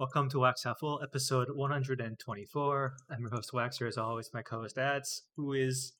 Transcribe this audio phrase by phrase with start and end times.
[0.00, 2.96] Welcome to Wax Half Full, episode 124.
[3.10, 5.92] I'm your host, Waxer, as always, my co host, Ads, who is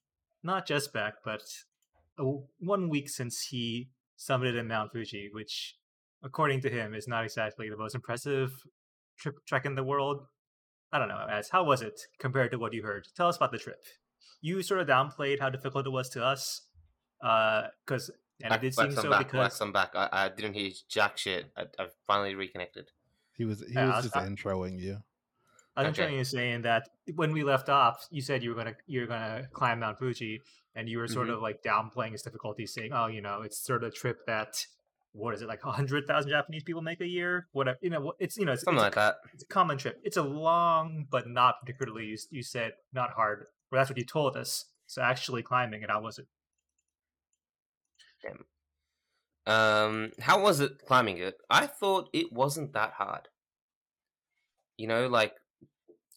[0.42, 1.42] not just back, but
[2.18, 2.24] a,
[2.60, 5.76] one week since he summited in Mount Fuji, which,
[6.22, 8.62] according to him, is not exactly the most impressive
[9.18, 10.22] trip trek in the world.
[10.90, 13.06] I don't know, Ads, how was it compared to what you heard?
[13.14, 13.84] Tell us about the trip.
[14.40, 16.62] You sort of downplayed how difficult it was to us,
[17.20, 19.90] because uh, and it did seem so back, because Wax, I'm back.
[19.94, 21.52] I, I didn't hear jack shit.
[21.54, 22.88] I, I've finally reconnected.
[23.40, 24.98] He was he Yeah, was was- just I- introing you.
[25.74, 26.02] I was Okay.
[26.08, 29.48] trying to saying that when we left off, you said you were gonna you're gonna
[29.58, 30.42] climb Mount Fuji,
[30.74, 31.34] and you were sort Mhm.
[31.36, 34.66] of like downplaying its difficulty, saying, "Oh, you know, it's sort of a trip that
[35.12, 37.48] what is it like hundred thousand Japanese people make a year?
[37.52, 39.30] Whatever, you know, it's you know, it's, Something it's, like a, that.
[39.32, 39.98] it's a common trip.
[40.04, 42.04] It's a long but not particularly.
[42.12, 43.46] You, you said not hard.
[43.70, 44.66] Well, that's what you told us.
[44.86, 46.26] So actually climbing it, I was it?
[49.50, 51.36] Um, how was it climbing it?
[51.50, 53.28] I thought it wasn't that hard.
[54.76, 55.34] You know, like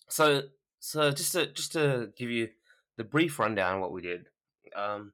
[0.08, 0.44] so.
[0.80, 2.50] So just to just to give you
[2.98, 4.28] the brief rundown what we did.
[4.76, 5.14] Um,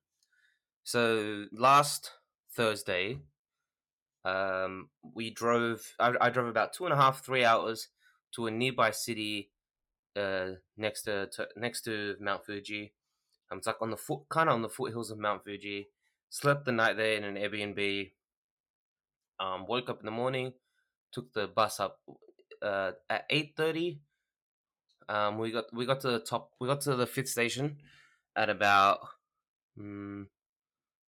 [0.83, 2.11] so last
[2.51, 3.19] Thursday,
[4.25, 5.93] um, we drove.
[5.97, 7.87] I, I drove about two and a half, three hours
[8.33, 9.51] to a nearby city,
[10.17, 12.91] uh, next to, to next to Mount Fuji.
[13.49, 15.87] Um, it's like on the foot, kind of on the foothills of Mount Fuji.
[16.29, 18.11] Slept the night there in an Airbnb.
[19.39, 20.53] Um, woke up in the morning,
[21.13, 21.99] took the bus up
[22.61, 24.01] uh, at eight thirty.
[25.07, 26.51] Um, we got we got to the top.
[26.59, 27.77] We got to the fifth station
[28.35, 28.99] at about.
[29.79, 30.25] Mm,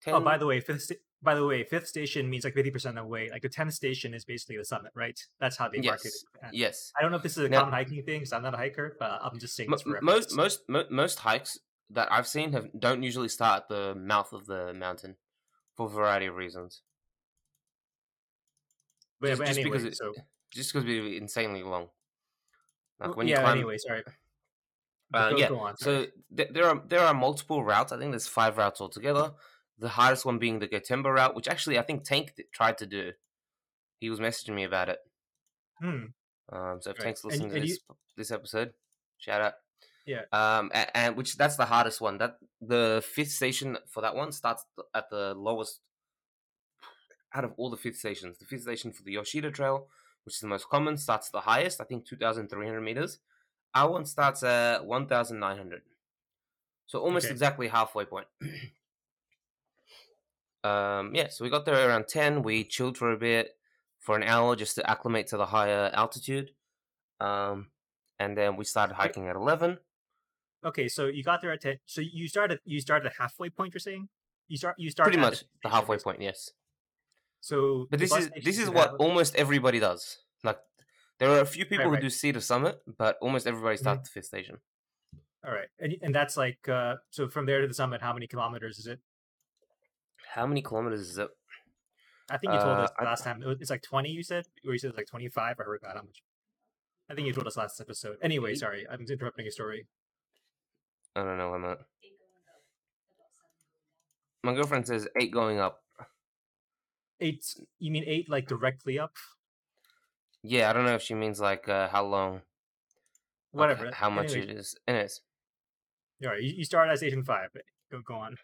[0.03, 0.81] 10, Oh, by the way, fifth.
[0.83, 3.29] Sta- by the way, fifth station means like fifty percent of the way.
[3.29, 5.19] Like the tenth station is basically the summit, right?
[5.39, 6.13] That's how they market it.
[6.41, 6.91] And yes.
[6.97, 8.57] I don't know if this is a Now- common hiking thing, because I'm not a
[8.57, 11.59] hiker, but I'm just saying Mo- this for most most mo- most hikes
[11.93, 15.15] that I've seen have don't usually start at the mouth of the mountain
[15.75, 16.81] for a variety of reasons.
[19.19, 20.13] But, just- but just anyway, because it- so
[20.51, 21.89] Just because it's insanely long.
[22.99, 23.41] Like when you yeah.
[23.41, 24.03] climb, Anyway, sorry.
[25.13, 25.49] Uh, go, yeah.
[25.49, 25.77] go on.
[25.77, 27.91] So th- there are there are multiple routes.
[27.91, 29.31] I think there's five routes altogether.
[29.79, 33.11] The hardest one being the Gotemba route, which actually I think Tank tried to do.
[33.99, 34.99] He was messaging me about it.
[35.79, 36.05] Hmm.
[36.51, 37.05] Um, so if Right.
[37.05, 37.79] Tank's And- listening to and this
[38.17, 38.73] this episode,
[39.17, 39.53] shout out.
[40.05, 40.21] Yeah.
[40.31, 42.17] Um, and, and which that's the hardest one.
[42.17, 45.79] That the fifth station for that one starts at the lowest
[47.33, 48.37] out of all the fifth stations.
[48.39, 49.87] The fifth station for the Yoshida Trail,
[50.25, 51.79] which is the most common, starts at the highest.
[51.79, 53.19] I think two thousand three hundred meters.
[53.73, 55.83] Our one starts at one thousand nine hundred.
[56.87, 57.31] So almost Okay.
[57.33, 58.27] exactly halfway point.
[60.63, 62.43] um, yeah, so we got there around ten.
[62.43, 63.55] We chilled for a bit
[63.99, 66.51] for an hour just to acclimate to the higher altitude.
[67.19, 67.67] Um,
[68.19, 69.77] and then we started hiking at eleven.
[70.63, 71.79] Okay, so you got there at ten.
[71.85, 72.59] So you started.
[72.65, 73.73] You started at halfway point.
[73.73, 74.09] You're saying
[74.47, 74.75] you start.
[74.77, 76.51] You start Pretty much the halfway point, yes.
[77.39, 80.19] So, But this is this is what almost everybody does.
[80.43, 80.59] Like
[81.17, 81.95] there are a few people right.
[81.95, 83.79] who do see the summit, but almost everybody Mhm.
[83.79, 84.57] starts at the fifth station.
[85.43, 88.01] All right, and and that's like uh, so from there to the summit.
[88.01, 88.99] How many kilometers is it?
[90.35, 91.29] How many kilometers is it?
[92.29, 93.41] I think you told Uh, us I- last time.
[93.41, 94.11] It was- It's like twenty.
[94.11, 95.59] You said, or you said it's like twenty five.
[95.59, 96.21] I forgot how much.
[97.09, 98.17] I think you told us last episode.
[98.21, 99.87] Anyway, sorry, I'm interrupting your story.
[101.15, 101.53] I don't know.
[101.53, 101.79] I'm not.
[104.43, 105.81] My girlfriend says eight going up.
[107.19, 107.45] Eight.
[107.79, 109.15] You mean eight, like directly up?
[110.43, 112.41] Yeah, I don't know if she means like uh, how long,
[113.51, 113.87] Whatever.
[113.89, 114.75] h- how much Anyway, it is.
[114.87, 115.21] Anyways,
[116.23, 117.49] All right, you, you start at station five.
[117.91, 118.37] Go go on.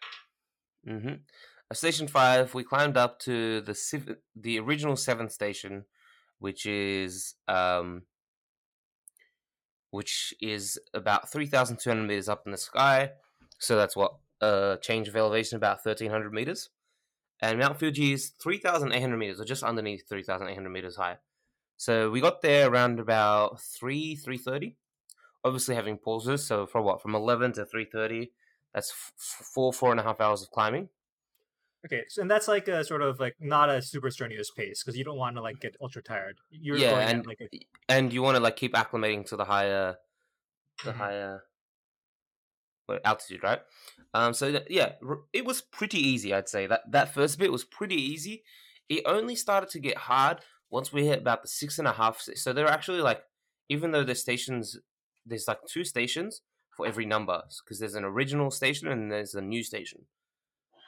[0.86, 1.14] mm-hmm.
[1.70, 5.86] At station five, we climbed up to the civ- the original seventh station,
[6.38, 8.02] which is um,
[9.90, 13.10] which is about three thousand two hundred meters up in the sky.
[13.58, 16.70] So that's what uh change of elevation about thirteen hundred meters,
[17.40, 20.54] and Mount Fuji is three thousand eight hundred meters, or just underneath three thousand eight
[20.54, 21.16] hundred meters high.
[21.76, 24.76] So we got there around about three three thirty.
[25.44, 28.32] Obviously having pauses, so from what from eleven to three thirty,
[28.74, 30.88] that's f- f- four four and a half hours of climbing.
[31.86, 34.98] Okay, so and that's like a sort of like not a super strenuous pace because
[34.98, 36.36] you don't want to like get ultra tired.
[36.50, 37.48] You're Yeah, going and- like a,
[37.88, 39.96] and you want to like keep acclimating to the higher
[40.84, 40.96] the Mhm.
[40.96, 41.42] higher
[42.86, 43.60] what, altitude right
[44.14, 47.52] um so th- yeah r- it was pretty easy i'd say that that first bit
[47.52, 48.44] was pretty easy
[48.88, 50.38] it only started to get hard
[50.70, 53.22] once we hit about the six and a half so there are actually like
[53.68, 54.78] even though the stations
[55.26, 56.40] there's like two stations
[56.76, 60.06] for every number because there's an original station and there's a new station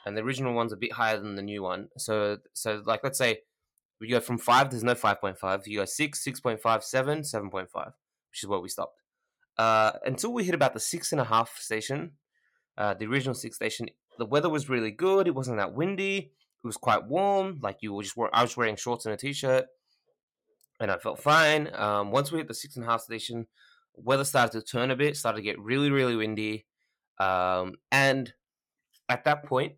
[0.05, 3.17] and the original one's a bit higher than the new one so so like let's
[3.17, 3.39] say
[3.99, 7.49] we go from five there's no 5.5 you go six six point five, seven, seven
[7.49, 7.93] point five,
[8.31, 9.01] which is where we stopped
[9.57, 12.11] uh, until we hit about the six and a half station,
[12.77, 13.87] uh, the original six station,
[14.17, 15.27] the weather was really good.
[15.27, 16.31] It wasn't that windy.
[16.63, 17.59] It was quite warm.
[17.61, 19.65] Like you were just wear- I was wearing shorts and a t-shirt.
[20.79, 21.69] and I felt fine.
[21.75, 23.45] Um, once we hit the six and a half station,
[23.93, 26.65] weather started to turn a bit, started to get really, really windy.
[27.19, 28.33] Um, and
[29.09, 29.73] at that point,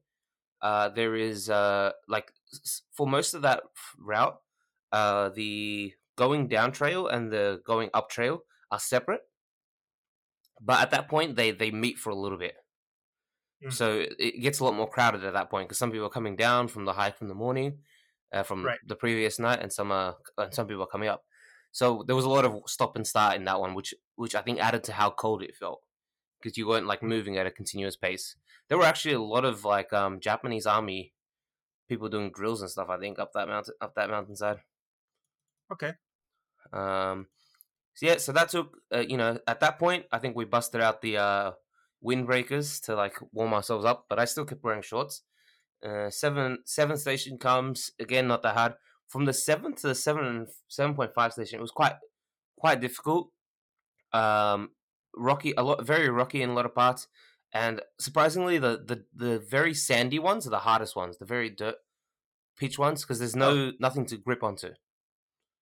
[0.64, 2.32] uh, there is uh, like
[2.94, 3.62] for most of that
[4.00, 4.38] route,
[4.94, 8.40] uh, the going down trail and the going up trail
[8.72, 9.22] are separate.
[10.62, 12.56] But at that point, they they meet for a little bit.
[13.64, 13.74] Mm.
[13.74, 16.38] So it gets a lot more crowded at that point because some people are coming
[16.38, 17.80] down from the hike from the morning,
[18.32, 18.80] uh, from right.
[18.88, 21.24] the previous night, and some are and some people are coming up.
[21.74, 24.42] So there was a lot of stop and start in that one, which which I
[24.42, 25.82] think added to how cold it felt
[26.44, 28.36] because you weren't like moving at a continuous pace.
[28.68, 31.14] There were actually a lot of like um, Japanese army
[31.88, 32.90] people doing drills and stuff.
[32.90, 34.58] I think up that mountain up that mountainside.
[35.72, 35.94] Okay.
[36.72, 37.28] Um.
[37.96, 40.82] So yeah, so that took uh, you know at that point I think we busted
[40.82, 41.52] out the uh,
[42.04, 45.22] windbreakers to like warm ourselves up, but I still kept wearing shorts.
[45.86, 48.74] Uh, seven seven station comes again, not that hard.
[49.08, 51.96] From the seventh to the seven seven point five station, it was quite
[52.58, 53.30] quite difficult.
[54.12, 54.70] Um,
[55.16, 57.08] rocky, a lot, very rocky in a lot of parts,
[57.54, 61.76] and surprisingly, the the the very sandy ones are the hardest ones, the very dirt
[62.58, 63.72] pitch ones, because there's no oh.
[63.80, 64.70] nothing to grip onto.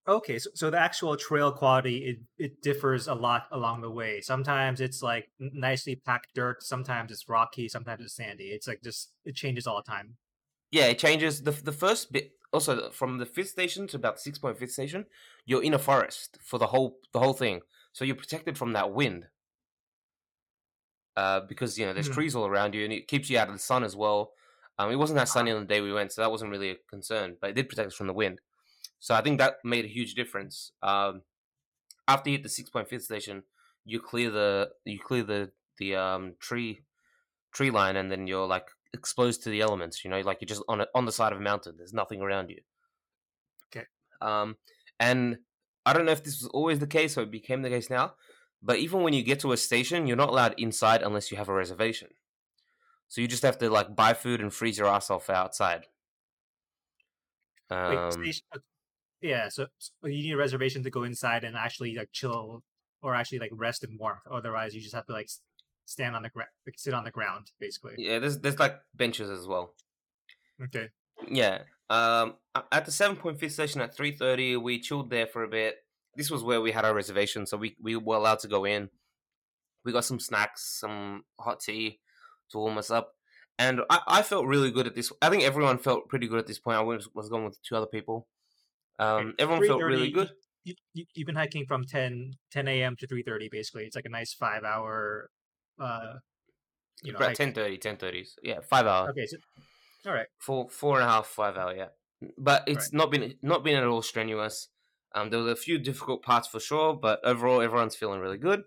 [0.07, 4.19] Okay, so, so the actual trail quality it, it differs a lot along the way.
[4.19, 8.45] Sometimes it's like nicely packed dirt, sometimes it's rocky, sometimes it's sandy.
[8.45, 10.15] It's like just it changes all the time.
[10.71, 11.44] Yeah, it changes.
[11.44, 15.06] the The first bit also from the fifth station to about six point fifth station,
[15.45, 17.62] you're in a forest for the whole the whole thing,
[17.94, 19.27] so you're protected from that wind.
[21.17, 22.13] Uh, because you know there's mm.
[22.13, 24.31] trees all around you, and it keeps you out of the sun as well.
[24.79, 26.75] Um, it wasn't that sunny on the day we went, so that wasn't really a
[26.89, 28.39] concern, but it did protect us from the wind.
[28.99, 30.71] So I think that made a huge difference.
[30.81, 31.23] Um,
[32.07, 33.43] after you hit the six point fifth station,
[33.85, 36.81] you clear the you clear the the um, tree
[37.51, 40.03] tree line, and then you're like exposed to the elements.
[40.03, 41.75] You know, like you're just on a, on the side of a mountain.
[41.77, 42.61] There's nothing around you.
[43.75, 43.85] Okay.
[44.21, 44.57] Um,
[44.99, 45.37] and
[45.85, 48.13] I don't know if this was always the case or it became the case now,
[48.61, 51.49] but even when you get to a station, you're not allowed inside unless you have
[51.49, 52.09] a reservation.
[53.07, 55.85] So you just have to like buy food and freeze your ass off outside.
[57.69, 58.41] Um, Wait,
[59.21, 62.63] yeah, so, so you need a reservation to go inside and actually like chill
[63.01, 64.21] or actually like rest in warmth.
[64.29, 65.29] Otherwise, you just have to like
[65.85, 67.95] stand on the ground, like, sit on the ground, basically.
[67.97, 69.73] Yeah, there's there's like benches as well.
[70.63, 70.89] Okay.
[71.29, 71.63] Yeah.
[71.89, 72.35] Um,
[72.71, 75.77] at the seven point fifth station at three thirty, we chilled there for a bit.
[76.15, 78.89] This was where we had our reservation, so we we were allowed to go in.
[79.83, 81.99] We got some snacks, some hot tea
[82.51, 83.13] to warm us up,
[83.57, 85.11] and I, I felt really good at this.
[85.21, 86.77] I think everyone felt pretty good at this point.
[86.77, 88.27] I was was going with two other people.
[88.99, 90.29] Um, everyone felt really good.
[90.63, 92.95] You, you, have been hiking from 10, 10 a.m.
[92.97, 93.85] to 3.30, basically.
[93.85, 95.31] It's like a nice five hour,
[95.79, 96.17] uh,
[97.01, 97.17] you know.
[97.17, 98.27] About 10.30, 10.30.
[98.43, 99.09] Yeah, five hour.
[99.09, 99.37] Okay, so,
[100.05, 100.27] all right.
[100.37, 101.87] Four, four and a half, five hour, yeah.
[102.37, 102.93] But it's right.
[102.93, 104.67] not been not been at all strenuous.
[105.13, 108.63] Um, there was a few difficult parts for sure, but overall, everyone's feeling really good.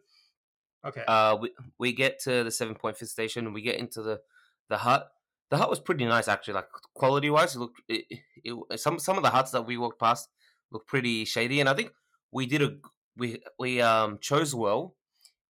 [0.84, 1.02] Okay.
[1.08, 3.52] Uh, we we get to the seven point fifth station.
[3.52, 4.20] We get into the
[4.68, 5.10] the hut
[5.50, 6.54] the hut was pretty nice actually.
[6.54, 8.04] Like quality wise, it looked it,
[8.42, 10.28] it, some some of the huts that we walked past
[10.70, 11.92] looked pretty shady, and I think
[12.32, 12.76] we did a
[13.16, 14.96] we we um chose well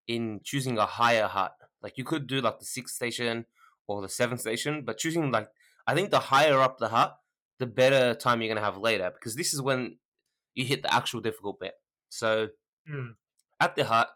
[0.07, 1.53] in choosing a higher hut.
[1.81, 3.45] Like you could do like the sixth station
[3.87, 5.49] or the seventh station, but choosing like
[5.87, 7.17] I think the higher up the hut,
[7.59, 9.97] the better time you're gonna have later because this is when
[10.55, 11.73] you hit the actual difficult bit.
[12.09, 12.49] So
[12.89, 13.15] mm.
[13.59, 14.09] at the hut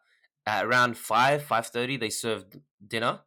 [0.45, 3.19] at around five five thirty, they served dinner,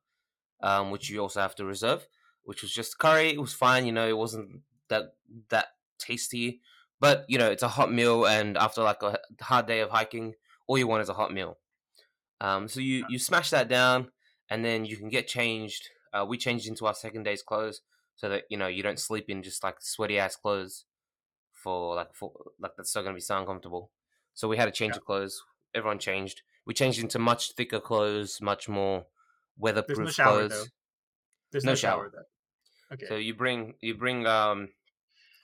[0.61, 2.07] um, which you also have to reserve
[2.45, 3.31] which was just curry.
[3.31, 5.15] It was fine, you know, it wasn't that
[5.51, 6.61] that tasty,
[7.01, 10.35] but you know, it's a hot meal, and after like a hard day of hiking,
[10.67, 11.59] all you want is a hot meal.
[12.41, 14.09] Um, so you you smash that down,
[14.51, 15.89] and then you can get changed.
[16.13, 17.81] Uh, we changed into our second day's clothes
[18.17, 20.85] so that you know you don't sleep in just like sweaty ass clothes
[21.63, 23.91] for like for like that's still gonna be so uncomfortable.
[24.35, 24.99] So we had to change yeah.
[24.99, 25.43] the clothes.
[25.75, 26.43] Everyone changed.
[26.67, 29.07] We changed into much thicker clothes, much more
[29.59, 30.51] weatherproof There's no shower, clothes.
[30.51, 30.65] Though.
[31.53, 32.11] There's no, no shower.
[32.13, 32.27] shower
[32.93, 33.07] Okay.
[33.09, 34.69] So you bring you bring um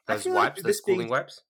[0.07, 1.43] those wipes, like those cooling being, wipes.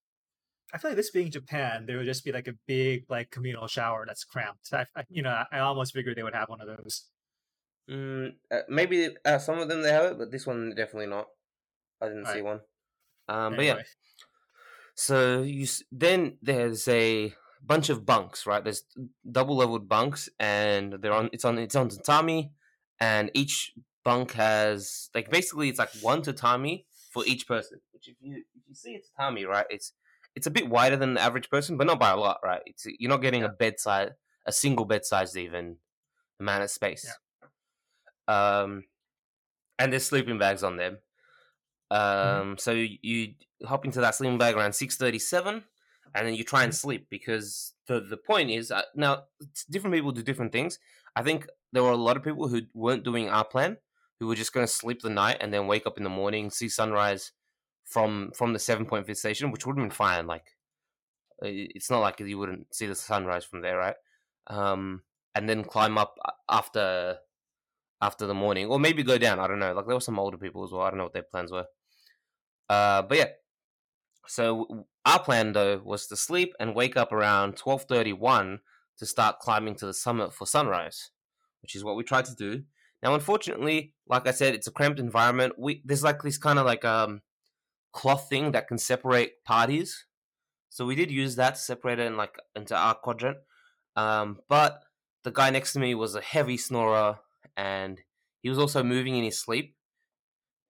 [0.73, 3.67] I feel like this being Japan, there would just be like a big like communal
[3.67, 4.73] shower that's cramped.
[4.73, 7.07] I, I you know, I, almost figured they would have one of those.
[7.91, 11.27] Mm, uh, maybe uh, some of them they have it, but this one definitely not.
[12.01, 12.61] I didn't see one.
[13.29, 13.57] Um, anyway.
[13.57, 13.83] but yeah.
[14.99, 17.33] So you then there's a
[17.65, 18.65] bunch of bunks, right?
[18.65, 18.83] There's
[19.31, 21.31] double leveled bunks, and they're on.
[21.33, 21.57] It's on.
[21.57, 22.51] It's on tatami,
[22.99, 23.75] and each
[24.05, 27.79] bunk has like basically it's like one tatami for each person.
[27.93, 29.93] Which if you if you see a tatami, right, it's
[30.35, 32.63] it's a bit wider than the average person, but not by a lot, right?
[32.67, 33.51] It's you're not getting yeah.
[33.51, 34.11] a bed size,
[34.47, 35.77] a single bed size even
[36.41, 37.07] amount of space.
[38.27, 38.63] Yeah.
[38.63, 38.83] Um,
[39.79, 40.99] and there's sleeping bags on them.
[41.93, 42.41] Mm-hmm.
[42.41, 42.59] Um, mm-hmm.
[42.59, 45.65] so you, hop into that sleeping bag around six thirty seven.
[46.15, 49.25] and then you try and sleep because the the point is uh, now
[49.71, 50.79] different people do different things.
[51.17, 53.79] I think there were a lot of people who weren't doing our plan,
[54.21, 56.51] who were just going to sleep the night and then wake up in the morning,
[56.51, 57.33] see sunrise
[57.85, 60.27] from from the seven point fifth station, which would have been fine.
[60.27, 60.57] Like
[61.43, 63.97] it's not like you wouldn't see the sunrise from there, right?
[64.49, 65.03] Um,
[65.35, 66.17] and then climb up
[66.49, 67.19] after
[68.01, 69.41] after the morning, or maybe go down.
[69.41, 69.73] I don't know.
[69.73, 70.83] Like there were some older people as well.
[70.83, 71.67] I don't know what their plans were.
[72.69, 73.29] Uh, but yeah.
[74.27, 78.61] So our plan though was to sleep and wake up around twelve thirty one
[78.99, 81.11] to start climbing to the summit for sunrise,
[81.63, 82.65] which is what we tried to do.
[83.03, 85.55] Now, unfortunately, like I said, it's a cramped environment.
[85.59, 87.23] We there's like this kind of like um
[87.93, 90.05] cloth thing that can separate parties.
[90.69, 93.39] So we did use that to separate it in like into our quadrant.
[93.97, 94.83] Um, but
[95.25, 97.19] the guy next to me was a heavy snorer
[97.57, 98.01] and
[98.43, 99.75] he was also moving in his sleep.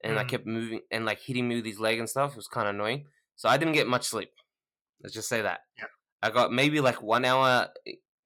[0.02, 0.18] And mm.
[0.18, 2.32] I kept moving and like hitting me with his leg and stuff.
[2.32, 3.06] It was kind of annoying.
[3.36, 4.30] So I didn't get much sleep.
[5.02, 5.60] Let's just say that.
[5.76, 5.86] Yeah.
[6.22, 7.68] I got maybe like one hour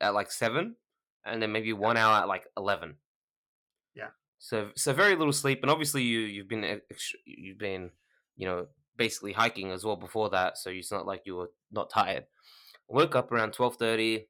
[0.00, 0.76] at like seven,
[1.24, 2.96] and then maybe one hour at like eleven.
[3.94, 4.08] Yeah.
[4.38, 6.80] So so very little sleep, and obviously you you've been
[7.26, 7.90] you've been
[8.36, 11.90] you know basically hiking as well before that, so it's not like you were not
[11.90, 12.24] tired.
[12.90, 14.28] I woke up around twelve thirty.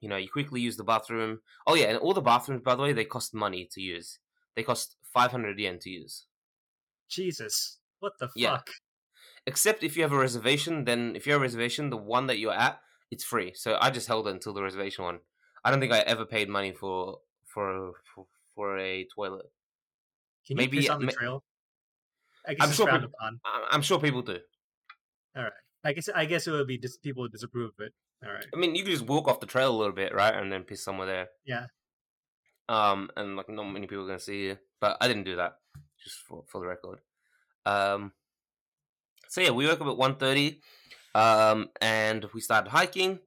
[0.00, 1.40] You know, you quickly use the bathroom.
[1.66, 4.20] Oh yeah, and all the bathrooms, by the way, they cost money to use.
[4.54, 6.26] They cost five hundred yen to use.
[7.08, 8.56] Jesus, what the yeah.
[8.56, 8.70] fuck?
[9.46, 12.38] Except if you have a reservation, then if you have a reservation, the one that
[12.38, 13.52] you're at, it's free.
[13.54, 15.20] So I just held it until the reservation one.
[15.64, 19.46] I don't think I ever paid money for for for, for a toilet.
[20.46, 21.44] Can you Maybe, piss on the trail?
[22.46, 23.10] I guess I'm sure people,
[23.70, 24.38] I'm sure people do.
[25.36, 25.52] All right.
[25.84, 27.92] I guess I guess it would be just people would disapprove of it.
[28.24, 28.46] All right.
[28.54, 30.64] I mean, you could just walk off the trail a little bit, right, and then
[30.64, 31.28] piss somewhere there.
[31.46, 31.66] Yeah.
[32.68, 35.56] Um, and like not many people are gonna see you, but I didn't do that.
[36.02, 37.00] Just for for the record.
[37.66, 38.12] Um.
[39.28, 40.60] So yeah, we woke up at 1.30,
[41.14, 43.18] um, and we started hiking.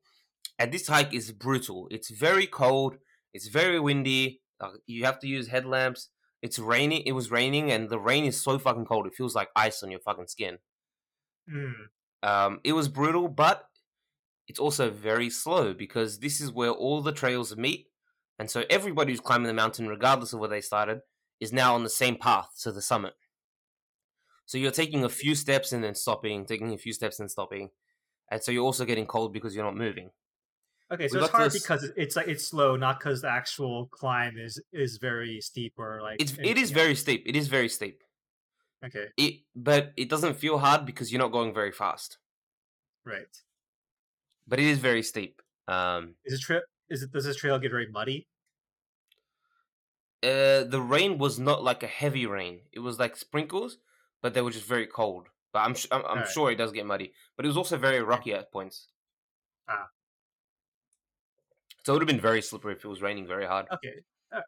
[0.58, 1.88] And this hike is brutal.
[1.92, 2.98] It's very cold.
[3.34, 4.42] It's very windy.
[4.60, 6.10] Uh, you have to use headlamps.
[6.42, 7.04] It's raining.
[7.06, 9.08] It was raining, and the rain is so fucking cold.
[9.08, 10.58] It feels like ice on your fucking skin.
[11.52, 11.74] Mm.
[12.24, 13.66] Um, it was brutal, but
[14.48, 17.88] it's also very slow because this is where all the trails meet,
[18.40, 21.02] and so everybody who's climbing the mountain, regardless of where they started,
[21.42, 23.14] is now on the same path to the summit.
[24.46, 27.72] So you're taking a few steps and then stopping, taking a few steps and stopping,
[28.30, 30.12] and so you're also getting cold because you're not moving.
[30.92, 31.62] Okay, so we it's hard this...
[31.62, 36.02] because it's like it's slow, not because the actual climb is is very steep or
[36.02, 37.24] like it's it is very steep.
[37.26, 38.04] It is very steep.
[38.84, 39.08] Okay.
[39.16, 42.18] It but it doesn't feel hard because you're not going very fast.
[43.06, 43.36] Right.
[44.48, 45.42] But it is very steep.
[45.68, 48.28] Um Is it trail is it does this trail get very muddy?
[50.24, 52.62] Uh the rain was not like a heavy rain.
[52.72, 53.78] It was like sprinkles,
[54.22, 55.28] but they were just very cold.
[55.54, 56.28] But I'm I'm, I'm right.
[56.28, 57.14] sure it does get muddy.
[57.36, 58.88] But it was also very rocky at points.
[59.68, 59.88] Ah.
[61.84, 63.66] So it would have been very slippery if it was raining very hard.
[63.74, 64.04] Okay.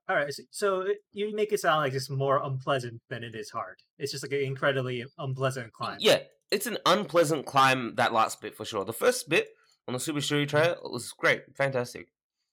[0.08, 0.32] All right.
[0.52, 3.78] So you make it sound like it's more unpleasant than it is hard.
[3.98, 5.98] It's just like an incredibly unpleasant climb.
[6.00, 6.20] Yeah,
[6.52, 7.96] it's an unpleasant climb.
[7.96, 8.86] That last bit for sure.
[8.86, 9.50] The first bit
[9.88, 10.48] on the Subashiri.
[10.48, 12.08] Trail was great, fantastic.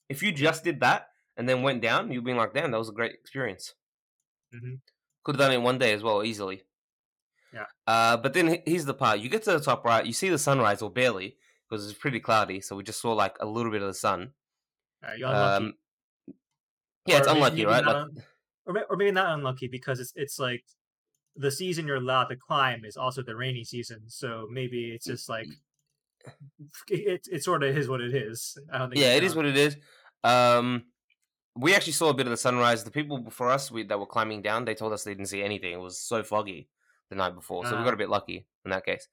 [0.09, 2.89] If you just did that and then went down, you'd be like, "Damn, that was
[2.89, 3.75] a great experience."
[4.55, 4.75] Mm-hmm.
[5.25, 6.63] Could have done it one day as well, easily.
[7.53, 7.67] Yeah.
[7.87, 10.39] Uh, but then here's the part: you get to the top right, you see the
[10.39, 11.37] sunrise, or barely,
[11.69, 14.33] because it's pretty cloudy, so we just saw like a little bit of the sun.
[15.25, 15.75] Um,
[17.07, 17.85] yeah, it's unlucky, right?
[17.85, 18.07] Like,
[18.67, 20.65] or, or maybe not unlucky because it's it's like
[21.37, 24.03] the season you're allowed to climb is also the rainy season.
[24.09, 25.47] So maybe it's just like
[26.89, 28.59] it it sort of is what it is.
[28.73, 29.01] I don't think.
[29.01, 29.77] Yeah, it is what it is.
[30.23, 30.85] Um,
[31.61, 32.85] we actually saw a bit of the sunrise.
[32.85, 35.43] The people before us we, that were climbing down, they told us they didn't see
[35.43, 35.73] anything.
[35.73, 36.69] It was so foggy
[37.11, 37.97] the night before, so uh, we got a ah.
[37.97, 39.09] bit lucky in that case.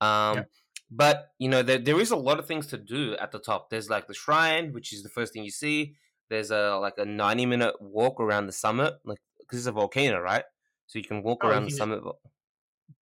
[0.00, 0.44] Um, yeah.
[0.90, 3.70] But you know, there there is a lot of things to do at the top.
[3.70, 5.94] There's like the shrine, which is the first thing you see.
[6.30, 10.20] There's a like a 90 minute walk around the summit, like because it's a volcano,
[10.20, 10.44] right?
[10.86, 12.02] So you can walk oh, around can the summit.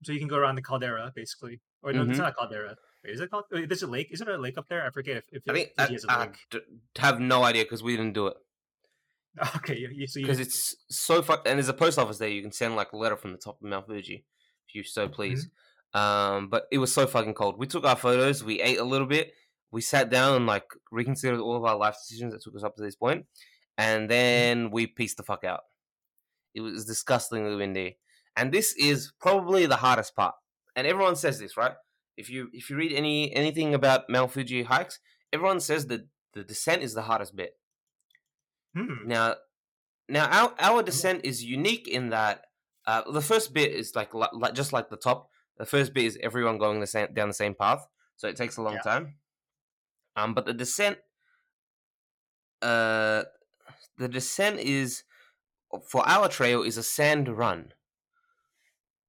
[0.03, 1.61] So you can go around the caldera, basically.
[1.83, 2.11] Or no, mm-hmm.
[2.11, 2.77] it's not a caldera.
[3.05, 3.45] Wait, is it called?
[3.53, 4.09] Wait, there's a lake.
[4.11, 4.85] Is there a lake up there?
[4.85, 6.29] I forget if, if I think I,
[6.99, 8.37] have no idea because we didn't do it.
[9.57, 12.29] Okay, you, you see, because it's so and there's a post office there.
[12.29, 14.25] You can send like a letter from the top of Mount Fuji
[14.69, 15.47] if you so please.
[15.47, 15.99] Mm-hmm.
[15.99, 17.59] Um, but it was so fucking cold.
[17.59, 18.45] We took our photos.
[18.45, 19.33] We ate a little bit
[19.71, 22.77] we sat down and like reconsidered all of our life decisions that took us up
[22.77, 23.27] to this point,
[23.77, 24.09] and mm-hmm.
[24.09, 25.61] then we pieced the fuck out.
[26.55, 27.99] It was disgustingly windy,
[28.37, 30.35] and this is probably the hardest part.
[30.75, 31.75] And everyone says this, right?
[32.17, 34.99] If you if you read any anything about Mount Fuji hikes,
[35.33, 37.53] everyone says that the descent is the hardest bit.
[38.77, 39.07] Hmm.
[39.09, 39.37] Now,
[40.09, 42.45] now our our descent is unique in that
[42.87, 45.31] uh, the first bit is like, like just like the top.
[45.57, 47.87] The first bit is everyone going the same down the same path.
[48.17, 48.83] so it takes a long Yeah.
[48.83, 49.15] time.
[50.17, 50.99] Um, but the descent,
[52.63, 53.25] uh,
[53.99, 55.05] the descent is
[55.89, 57.73] for our trail is a sand run.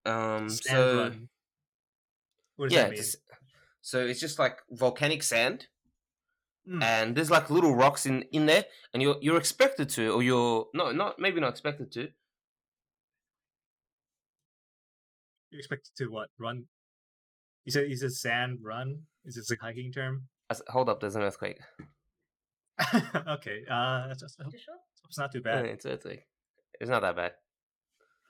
[0.05, 1.29] Um, Sand so run.
[2.55, 3.03] What does yeah, that mean?
[3.81, 5.67] so it's just like volcanic sand,
[6.67, 6.83] Mm.
[6.83, 10.67] and there's like little rocks in in there, and you're you're expected to, or you're
[10.73, 12.09] no, not maybe not expected to.
[15.51, 16.29] You expect to what?
[16.37, 16.65] Run?
[17.65, 19.03] You said you said sand run?
[19.25, 20.23] Is this a hiking term?
[20.49, 21.59] I s- Hold up, there's an earthquake.
[23.27, 23.63] okay.
[23.69, 24.37] Uh, that's, that's,
[25.09, 25.65] it's not too Yeah, bad.
[25.65, 26.21] it's an earthquake.
[26.79, 27.31] It's not that bad.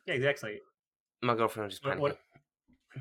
[0.05, 0.59] Yeah, exactly.
[1.21, 2.19] My girlfriend was just What- what-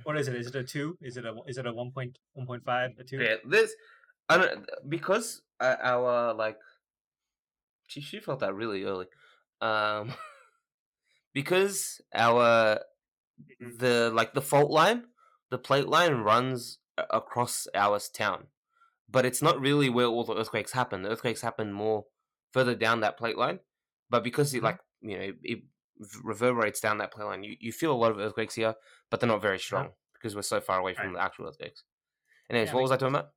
[0.04, 0.34] What is it?
[0.34, 0.98] Is it a two?
[1.00, 2.90] Is it a is it a one point one point five?
[2.98, 3.18] A two?
[3.18, 3.72] Yeah, this
[4.28, 6.58] I don't because uh, our like
[7.86, 9.06] she she felt that really early,
[9.60, 10.14] um,
[11.32, 12.80] because our
[13.60, 13.78] Mhm.
[13.78, 15.06] the like the fault line,
[15.50, 16.78] the plate line runs
[17.10, 18.48] across our town,
[19.08, 21.02] but it's not really where all the earthquakes happen.
[21.02, 22.06] The earthquakes happen more
[22.52, 23.60] further down that plate line,
[24.10, 24.64] but because it Mhm.
[24.64, 25.60] like you know it, it
[26.24, 28.76] reverberates down that plate line, you, you feel a lot of earthquakes here,
[29.10, 31.84] but they're not very strong because we're so far away from the actual earthquakes.
[32.50, 33.32] Anyways, Yeah, what was I talking about?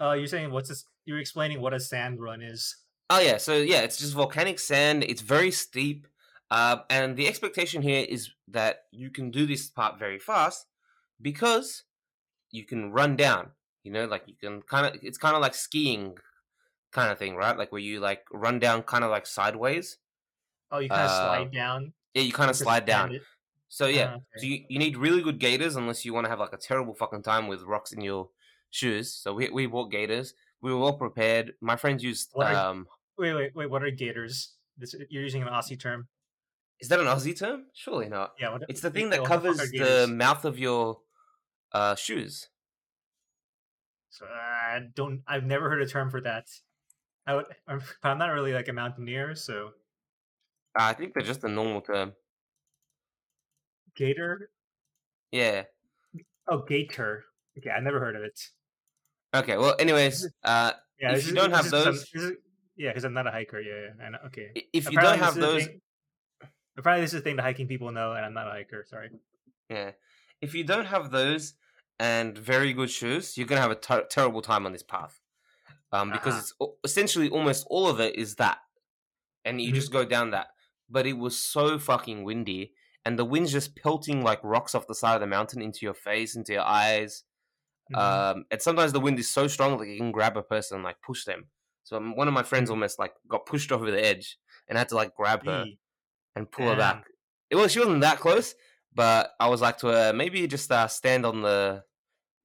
[0.00, 0.84] Uh, you're saying what's this?
[1.04, 2.76] You're explaining what a sand run is.
[3.10, 5.04] Oh yeah, so yeah, it's just volcanic sand.
[5.04, 6.06] It's very steep,
[6.50, 10.66] uh, and the expectation here is that you can do this part very fast
[11.20, 11.84] because
[12.50, 13.52] you can run down.
[13.84, 15.02] You know, like you can kind of.
[15.04, 16.18] It's kind of like skiing,
[16.92, 17.58] kind of thing, right?
[17.58, 19.98] Like where you like run down, kind of like sideways.
[20.70, 21.92] Oh, you kind of Uh, slide down.
[22.14, 23.12] Yeah, you kind of slide down.
[23.68, 24.26] So yeah, Ah, okay.
[24.36, 26.94] so you, you need really good gaiters unless you want to have like a terrible
[26.94, 28.30] fucking time with rocks in your
[28.72, 29.12] shoes.
[29.14, 30.34] So we we bought gaiters.
[30.60, 31.54] We were well prepared.
[31.60, 32.88] My friends used are- um.
[33.18, 33.70] Wait, wait, wait.
[33.70, 34.54] What are gaiters?
[34.78, 36.08] This, you're using an Aussie term.
[36.80, 37.66] Is that an Aussie term?
[37.74, 38.32] Surely not.
[38.40, 38.52] Yeah.
[38.52, 40.98] What, It's the thing that what the fuck covers the mouth of your
[41.72, 42.48] uh, shoes.
[44.10, 45.22] So, I don't.
[45.28, 46.48] I've never heard a term for that.
[47.26, 47.46] I would.
[47.68, 49.70] I'm, but I'm not really like a mountaineer, so
[50.74, 52.12] I think they're just a normal term.
[53.94, 54.50] gator.
[55.30, 55.64] Yeah.
[56.48, 57.24] Oh, gator.
[57.58, 58.40] Okay, I never heard of it.
[59.34, 59.56] Okay.
[59.56, 62.36] Well, anyways, uh, Yeah, If you don't have is 'cause I'm- those-
[62.76, 63.58] yeah, because I'm not a hiker.
[63.60, 64.18] Yeah, yeah, I know.
[64.26, 64.52] Okay.
[64.72, 65.80] if you Apparently don't have this is a those, thing-
[66.78, 68.84] apparently, this is a thing that hiking people know, and I'm not a hiker.
[68.88, 69.10] Sorry.
[69.68, 69.92] yeah,
[70.40, 71.54] if you don't have those
[71.98, 75.20] and very good shoes, you're gonna have a ter- terrible time on this path.
[75.90, 76.66] Um, because Uh-huh.
[76.84, 78.58] it's essentially almost all of it is that,
[79.44, 79.74] and you Mhm.
[79.74, 80.48] just go down that.
[80.88, 84.94] But it was so fucking windy, and the wind's just pelting like rocks off the
[84.94, 87.24] side of the mountain into your face, into your eyes.
[87.90, 87.98] Mhm.
[87.98, 90.84] Um, and sometimes the wind is so strong that you can grab a person and
[90.84, 91.50] like push them.
[91.84, 92.72] So um, one of my friends Mhm.
[92.72, 95.78] almost like got pushed over the edge and I had to like grab her Yee.
[96.36, 97.04] and pull her back.
[97.50, 98.54] It was she wasn't that close,
[98.94, 101.84] but I was like to her, maybe just uh, stand on the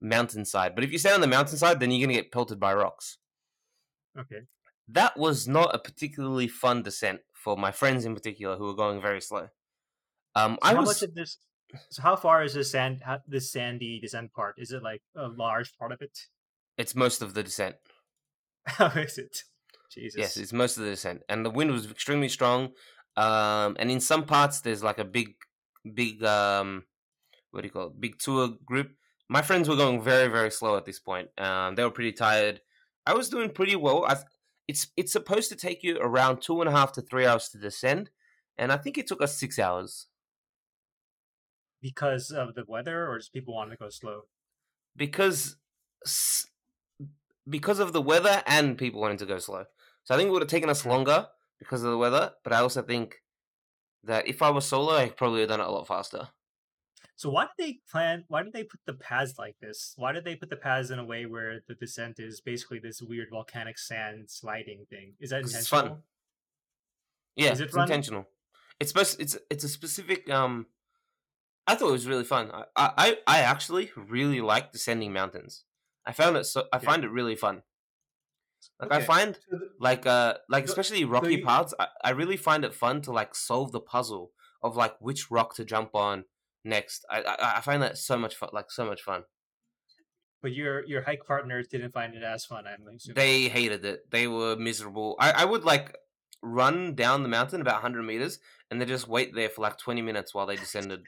[0.01, 0.75] mountainside.
[0.75, 3.19] But if you stand on the mountainside, then you're gonna get pelted by rocks.
[4.17, 4.47] Okay.
[4.89, 9.01] That was not a particularly fun descent for my friends in particular who were going
[9.01, 9.49] very slow.
[10.35, 11.39] Um, So I how was much of this?
[11.89, 13.01] So how far is this sand?
[13.03, 14.55] How, this sandy descent part?
[14.57, 16.17] Is it like a large part of it?
[16.77, 17.75] it's most of the descent.
[18.65, 19.43] How is it?
[19.91, 20.19] Jesus.
[20.19, 22.69] Yes, it's most of the descent, and the wind was extremely strong.
[23.15, 25.29] Um, and in some parts, there's like a big,
[25.93, 26.83] big, um,
[27.51, 27.99] what do you call it?
[27.99, 28.91] Big tour group.
[29.29, 31.29] My friends were going very, very slow at this point.
[31.37, 32.61] Um, they were pretty tired.
[33.05, 34.05] I was doing pretty well.
[34.05, 34.17] I,
[34.67, 37.57] it's it's supposed to take you around two and a half to three hours to
[37.57, 38.09] descend,
[38.57, 40.07] and I think it took us six hours
[41.81, 44.23] because of the weather, or just people wanting to go slow.
[44.95, 45.57] because
[47.49, 49.65] because of the weather and people wanting to go slow.
[50.03, 51.27] So I think it would have taken us longer
[51.59, 53.23] because of the weather, but I also think
[54.03, 56.29] that if I was solo, I probably would have done it a lot faster.
[57.15, 58.25] So why did they plan?
[58.27, 59.93] Why did they put the paths like this?
[59.97, 63.01] Why did they put the paths in a way where the descent is basically this
[63.01, 65.15] weird volcanic sand sliding thing?
[65.19, 65.95] Is that 'Cause it's intentional?
[65.95, 66.03] fun.
[67.35, 67.83] Yeah, Is it it's fun?
[67.83, 68.25] intentional.
[68.79, 69.19] It's supposed.
[69.19, 70.29] It's it's a specific.
[70.29, 70.67] Um,
[71.67, 72.51] I thought it was really fun.
[72.51, 75.63] I I, I actually really like descending mountains.
[76.05, 76.61] I found it so.
[76.71, 76.89] I Yeah.
[76.89, 77.63] find it really fun.
[78.79, 82.09] Like I find so the- like uh like So- especially rocky you- paths I, I
[82.11, 84.31] really find it fun to like solve the puzzle
[84.63, 86.25] of like which rock to jump on
[86.65, 89.23] next i i, I find that so much fun like so much fun
[90.41, 92.65] but your your hike partners didn't find it as fun.
[92.67, 93.15] I'm assuming.
[93.15, 95.95] they hated it they were miserable i i would like
[96.41, 100.01] run down the mountain about 100 meters and then just wait there for like 20
[100.01, 101.03] minutes while they descended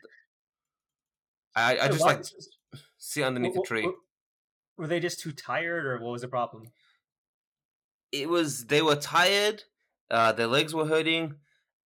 [1.55, 2.25] i i So just why- like
[2.97, 3.99] sit underneath w- a tree w-
[4.77, 6.63] Were they just too tired, or what was the problem?
[8.11, 9.63] it was they were tired
[10.09, 11.35] uh their legs were hurting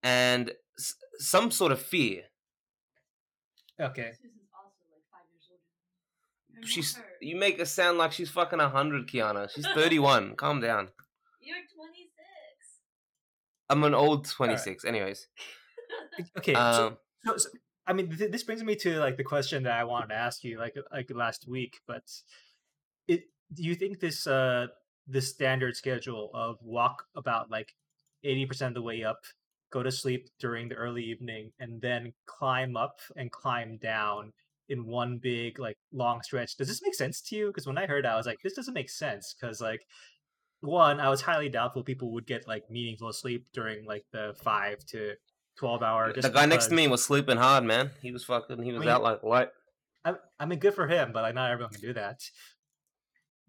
[0.02, 2.24] and s- some sort of fear
[3.80, 4.12] Okay.
[4.12, 5.62] Susan's also like five years older
[6.52, 6.66] than me.
[6.68, 9.50] she's you make her sound like she's fucking hundred, Kiana.
[9.50, 10.36] She's thirty one.
[10.36, 10.88] Calm down.
[11.40, 12.12] You're 26.
[13.70, 14.84] I'm an old twenty six.
[14.84, 15.26] Anyways,
[16.38, 16.96] Okay, so, um,
[17.26, 17.48] so, so
[17.86, 20.44] I mean, th- this brings me to like the question that I wanted to ask
[20.44, 21.80] you, like like last week.
[21.86, 22.04] But
[23.08, 24.66] it, do you think this uh
[25.06, 27.74] this standard schedule of walk about like
[28.24, 29.18] eighty percent of the way up,
[29.72, 34.32] go to sleep during the early evening, and then climb up and climb down
[34.68, 36.56] in one big like long stretch?
[36.56, 37.46] Does this make sense to you?
[37.48, 39.34] Because when I heard I was like, this doesn't make sense.
[39.38, 39.82] Because like
[40.60, 44.78] one, I was highly doubtful people would get like meaningful sleep during like the five
[44.86, 45.14] to
[45.58, 46.12] twelve hour.
[46.12, 47.90] the guy next to me was sleeping hard, man.
[48.00, 48.62] He was fucking.
[48.62, 49.48] He was mean, out like light.
[50.04, 52.20] I, I mean, good for him, but like not everyone can do that.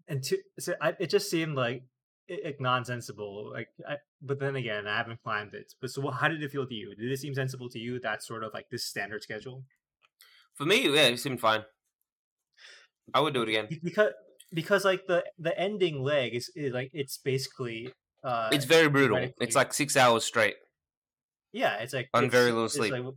[0.06, 1.82] And two, so I, it just seemed like
[2.28, 3.50] it, it nonsensible.
[3.52, 5.72] Like, I, but then again, I haven't climbed it.
[5.80, 6.94] But so, how did it feel to you?
[6.94, 7.98] Did it seem sensible to you?
[8.00, 9.64] That sort of like this standard schedule?
[10.54, 11.64] For me, yeah, it seemed fine.
[13.12, 13.68] I would do it again.
[13.82, 14.12] Because
[14.52, 19.28] because like the the ending leg is, is like it's basically uh It's very brutal.
[19.40, 20.54] It's like six hours straight.
[21.54, 22.92] Yeah, it's like on it's- very it's sleep.
[22.92, 23.14] like-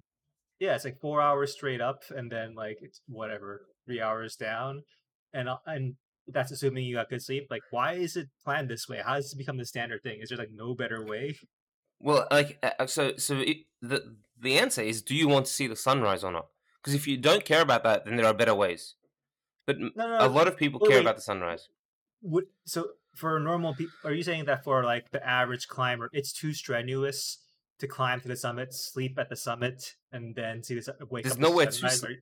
[0.60, 4.84] yeah, it's like four hours straight up, and then like it's whatever three hours down,
[5.34, 5.95] and uh, and
[6.28, 7.47] that's assuming you got good sleep.
[7.50, 9.02] Like, why is it planned this way?
[9.06, 10.19] How does it become the standard thing?
[10.21, 11.38] Is there like no better way?
[12.00, 15.67] Well, like uh, so, so it, the the answer is: Do you want to see
[15.67, 16.47] the sunrise or not?
[16.82, 18.95] Because if you don't care about that, then there are better ways.
[19.65, 20.17] But No, no.
[20.19, 21.06] a lot of people wait, care wait.
[21.06, 21.69] about the sunrise.
[22.21, 26.32] Would, so for normal people, are you saying that for like the average climber, it's
[26.34, 27.39] too strenuous
[27.79, 31.23] to climb to the summit, sleep at the summit, and then see the sun- wake
[31.23, 31.39] There's up?
[31.39, 32.19] nowhere to sleep.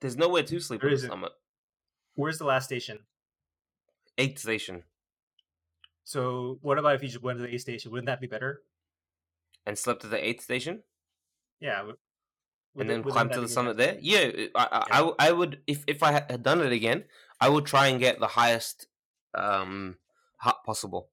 [0.00, 1.32] There's nowhere to sleep There on the summit.
[2.14, 2.98] Where's the last station?
[4.18, 4.84] Eighth station,
[6.04, 7.90] So what about if you just went to the eighth station?
[7.90, 8.62] Wouldn't that be better?
[9.66, 10.82] and slept at the eighth station,
[11.58, 11.78] Yeah.
[11.78, 11.96] w-
[12.76, 13.92] and then climbed to the summit better?
[13.92, 14.00] there.
[14.02, 14.96] Yeah, I, I, I Yeah.
[14.98, 17.04] w- I would if if I had done it again,
[17.40, 18.88] I would try and get the highest
[19.32, 19.96] um
[20.36, 21.08] hut possible.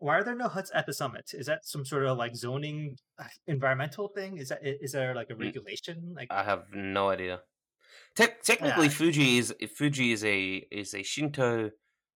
[0.00, 1.30] Why are there no huts at the summit?
[1.34, 4.38] Is that some sort of like zoning uh, environmental thing?
[4.38, 5.40] Is that is there like a Mm.
[5.46, 6.14] regulation?
[6.16, 7.40] Like I have no idea.
[8.16, 8.92] Tec- technically, Yeah.
[8.98, 11.70] Fuji is Fuji is a is a Shinto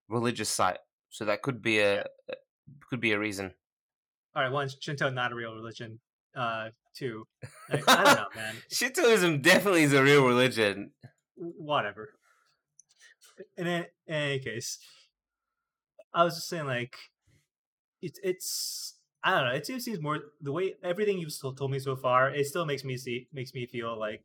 [0.09, 2.05] religious site, so that could be a
[2.89, 3.53] could be a reason.
[4.35, 5.99] all right, one Shinto not a real religion.
[6.35, 7.25] Uh, two,
[7.69, 8.55] like, I don't know, man.
[8.71, 10.91] Shintoism definitely is a real religion.
[11.37, 12.09] Whatever.
[13.57, 14.79] In in any case,
[16.13, 16.95] I was just saying like
[18.05, 19.55] it's it's I don't know.
[19.55, 22.29] It seems seems more the way everything you've told me so far.
[22.29, 24.21] It still makes me see makes me feel like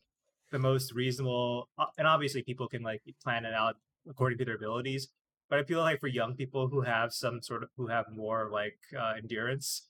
[0.52, 1.68] the most reasonable.
[1.78, 3.76] uh, And obviously, people can like plan it out
[4.08, 5.08] according to their abilities.
[5.48, 8.50] But I feel like for young people who have some sort of who have more
[8.52, 9.88] like uh, endurance,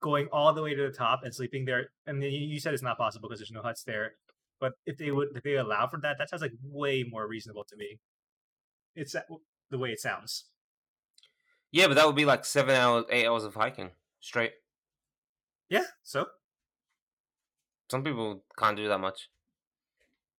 [0.00, 1.90] going all the way to the top and sleeping there.
[2.06, 4.14] And then you you said it's not possible because there's no huts there.
[4.60, 7.64] But if they would if they allow for that, that sounds like way more reasonable
[7.68, 7.98] to me.
[8.96, 9.14] It's
[9.70, 10.46] the way it sounds.
[11.72, 14.52] Yeah, but that would be like seven hours, eight hours of hiking straight.
[15.68, 15.84] Yeah.
[16.02, 16.26] So
[17.90, 19.28] Some people can't do that much.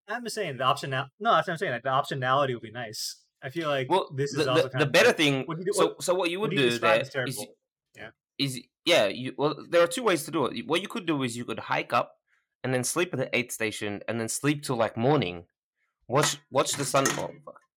[0.08, 1.08] I'm just saying the option now.
[1.20, 1.74] No, that's what I'm saying.
[1.74, 3.18] Like the optionality would be nice.
[3.44, 5.44] I feel like Well, this the, is the, also the kind of better thing.
[5.46, 7.46] what do- so, what- so what you would you do describe there is.
[7.96, 8.10] Yeah.
[8.38, 9.08] is yeah.
[9.08, 10.66] You well, there are two ways to do it.
[10.66, 12.14] What you could do is you could hike up
[12.64, 15.46] and then sleep at the eighth station and then sleep till like morning.
[16.08, 17.06] Watch watch the sun.
[17.20, 17.32] oh,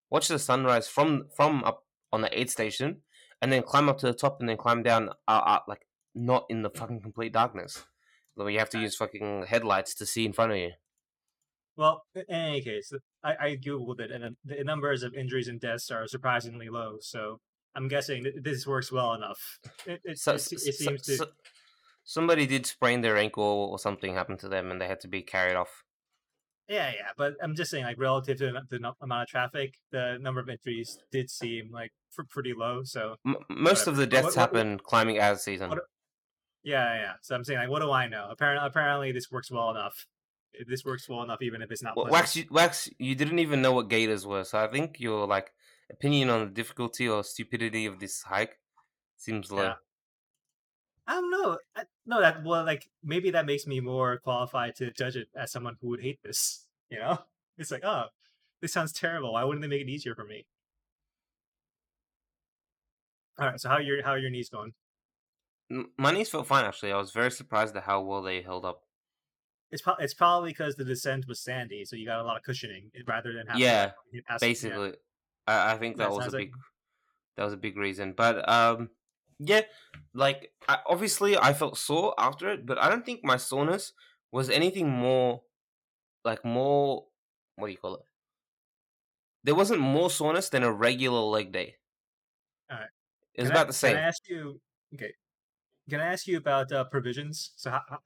[0.09, 3.03] watch the sunrise from from up on the eighth station,
[3.42, 5.11] and then climb up to the top and then climb down.
[5.29, 7.85] Uh, uh, like not in the fucking complete darkness.
[8.35, 10.70] Where you have to use fucking headlights to see in front of you.
[11.76, 15.61] Well, in any case, I, I googled it, and uh, the numbers of injuries and
[15.61, 16.98] deaths are surprisingly low.
[17.00, 17.40] So
[17.74, 19.59] I'm guessing this works well enough.
[19.87, 21.16] It, it, So, it, it seems to.
[21.16, 21.26] so-
[22.05, 25.22] somebody did sprain their ankle or something happened to them and they had to be
[25.22, 25.85] carried off.
[26.70, 30.40] Yeah, yeah, but I'm just saying, like relative to the, amount of traffic, the number
[30.40, 32.85] of entries did seem like pr- pretty low.
[32.85, 35.70] So M- most of the deaths what- what- happen climbing as season.
[35.70, 35.80] what-
[36.62, 37.12] yeah, yeah.
[37.22, 38.28] So I'm saying, like, what do I know?
[38.30, 40.06] Apparently, apparently, this works well enough.
[40.68, 41.96] This works well enough, even if it's not.
[41.96, 42.06] Well.
[42.06, 45.52] Wax, you, Wax, you didn't even know what gators were, so I think your like
[45.90, 48.61] opinion on the difficulty or stupidity of this hike
[49.16, 49.62] seems low.
[49.62, 49.74] Yeah.
[51.11, 51.59] I don't know.
[51.75, 55.51] I, no, that well, like maybe that makes me more qualified to judge it as
[55.51, 56.66] someone who would hate this.
[56.92, 57.18] You know,
[57.57, 58.07] it's like, oh,
[58.61, 59.35] this sounds terrible.
[59.35, 60.44] Why wouldn't they make it easier for me?
[63.38, 63.61] All right.
[63.61, 64.73] So how are your how are your knees going?
[65.96, 66.92] My knees felt fine actually.
[66.92, 68.81] I was very surprised at how well they held up.
[69.70, 72.42] It's pro- it's probably because the descent was sandy, so you got a lot of
[72.42, 74.25] cushioning rather than having Yeah, to, like.
[74.29, 74.38] Yeah.
[74.40, 74.92] Basically,
[75.46, 76.53] I, I think Yeah, that was a sounds like- big
[77.37, 78.14] that was a big reason.
[78.16, 78.90] But um,
[79.40, 79.62] yeah,
[80.14, 83.92] like I, obviously I felt sore after it, but I don't think my soreness
[84.33, 85.42] was anything more
[86.24, 87.07] like more
[87.57, 88.03] what do you call it?
[89.44, 91.76] there wasn't more soreness than a regular leg day.
[92.72, 92.88] Alright.
[93.35, 93.94] It was Can I- about the same.
[93.94, 94.61] Can I ask you?
[94.94, 95.12] Okay.
[95.88, 97.53] Can I ask you about uh, provisions?
[97.57, 98.00] So, how, how,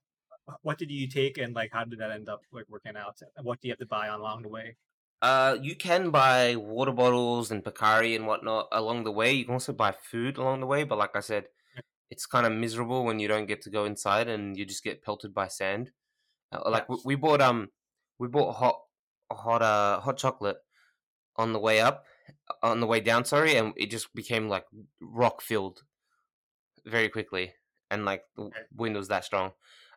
[0.62, 3.20] what did you take, and like, how did that end up like working out?
[3.42, 4.76] What do you have to buy on along the way?
[5.22, 9.32] Uh, you can buy water bottles and Pocari and whatnot along the way.
[9.32, 11.46] You can also buy food along the way, but like I said,
[12.10, 15.02] it's kind of miserable when you don't get to go inside and you just get
[15.02, 15.90] pelted by sand.
[16.52, 17.70] Uh, like we, we bought um,
[18.18, 18.80] we bought hot,
[19.32, 20.58] hot uh, hot chocolate
[21.36, 22.04] on the way up,
[22.62, 23.24] on the way down.
[23.24, 24.66] Sorry, and it just became like
[25.00, 25.82] rock filled
[26.84, 27.54] very quickly,
[27.90, 29.52] and like the wind was that strong.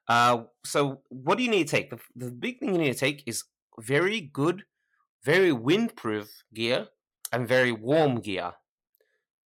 [0.08, 1.90] Uh, so what do you need to take?
[1.90, 3.44] The, the big thing you need to take is
[3.80, 4.64] very good,
[5.34, 6.90] very windproof gear
[7.32, 8.54] and very warm gear.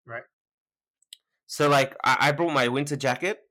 [0.05, 0.25] Right.
[1.47, 3.43] So like I, I brought my winter jacket,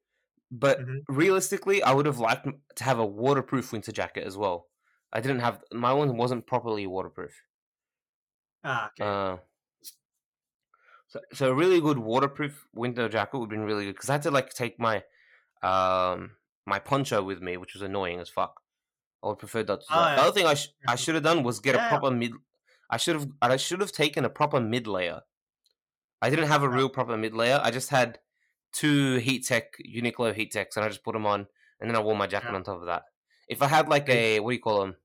[0.51, 1.07] but Mhm.
[1.07, 4.69] realistically, I would have liked to have a waterproof winter jacket as well.
[5.13, 7.43] I didn't have my one wasn't properly waterproof.
[8.63, 9.09] Ah, okay.
[9.09, 9.37] Uh,
[11.07, 14.13] so, so a really good waterproof winter jacket would have been really good because I
[14.13, 15.03] had to like take my
[15.63, 18.61] um my poncho with me, which was annoying as fuck.
[19.23, 19.81] I would prefer that.
[19.81, 20.15] To Ah.
[20.15, 21.85] The other thing I sh- I should have done was get Yeah.
[21.87, 22.33] a proper mid.
[22.89, 25.21] I should have I should have taken a proper mid layer.
[26.21, 27.59] I didn't have a real proper mid layer.
[27.63, 28.19] I just had
[28.71, 31.47] two heat tech Uniqlo heat techs, and I just put them on,
[31.79, 32.55] and then I wore my jacket Yeah.
[32.55, 33.03] on top of that.
[33.47, 34.95] If I had like a what do you call them?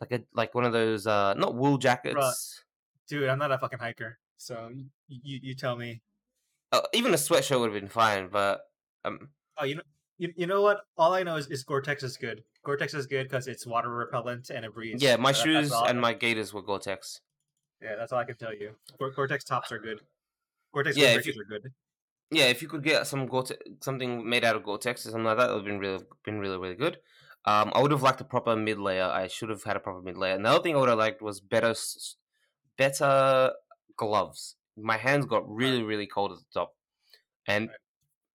[0.00, 2.62] Like a like one of those uh not wool jackets.
[3.08, 6.02] Dude, I'm not a fucking hiker, so you you, you tell me.
[6.70, 8.60] Uh, even a sweatshirt would have been fine, but
[9.04, 9.82] um, Oh, you know,
[10.18, 10.82] you, you know what?
[10.98, 12.44] All I know is, is Gore-Tex is good.
[12.68, 15.02] Gore-Tex is good because it's water repellent and it breathes.
[15.02, 17.22] yeah, my That- that's shoes all- and my gaiters were Gore-Tex.
[17.80, 18.76] yeah, that's all I can tell you.
[18.98, 20.00] Gore- Gore-Tex tops are good.
[20.74, 21.72] Gore-Tex Yeah, if windbreakers are good.
[22.30, 23.46] Yeah, if you could get some Gore
[23.80, 26.40] something made out of Gore-Tex or something like that, that would have been really, been
[26.40, 27.00] really, really good.
[27.46, 29.04] Um, I would have liked a proper mid layer.
[29.06, 30.34] I should have had a proper mid layer.
[30.34, 31.74] Another thing I would have liked was better,
[32.76, 33.54] better
[33.96, 34.56] gloves.
[34.76, 36.76] My hands got really, really cold at the top,
[37.46, 37.70] and.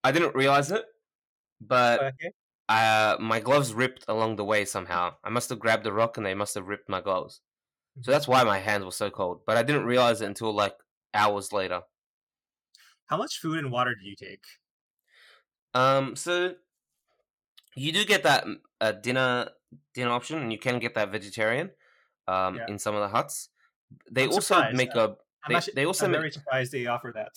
[0.05, 0.83] I didn't realize it,
[1.61, 2.33] but Okay.
[2.81, 5.17] Uh, my gloves ripped along the way somehow.
[5.23, 7.41] I must have grabbed a rock and they must have ripped my gloves.
[8.01, 9.45] So that's why my hands were so cold.
[9.45, 10.77] But I didn't realize it until like
[11.13, 11.83] hours later.
[13.05, 14.43] How much food and water do you take?
[15.73, 16.55] Um, so
[17.75, 18.45] you do get that
[18.81, 19.49] uh, dinner
[19.93, 21.71] dinner option, and you can get that vegetarian.
[22.27, 22.67] Um, Yeah.
[22.67, 23.49] in some of the huts,
[24.11, 26.85] they I'm also make a I'm they, actually, they also I'm make very surprised they
[26.87, 27.35] offer that.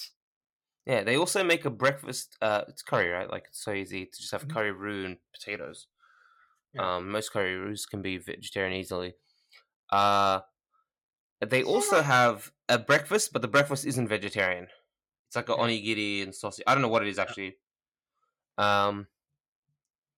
[0.87, 2.37] Yeah they also make a breakfast.
[2.41, 3.31] Uh, it's curry, right?
[3.31, 4.57] Like it's so easy to just have Mhm.
[4.57, 5.89] curry roux and potatoes.
[6.73, 6.87] Yeah.
[6.87, 9.15] Um, most curry roux can be vegetarian easily.
[9.91, 10.43] Uh,
[11.41, 14.69] they also have a breakfast, but the breakfast isn't vegetarian.
[15.29, 15.67] It's like a Yeah.
[15.67, 16.65] onigiri and sausage.
[16.67, 17.59] I don't know what it is actually.
[18.59, 19.09] Um,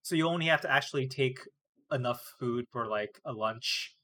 [0.01, 1.39] So you only have to actually take
[1.91, 3.97] enough food for like a lunch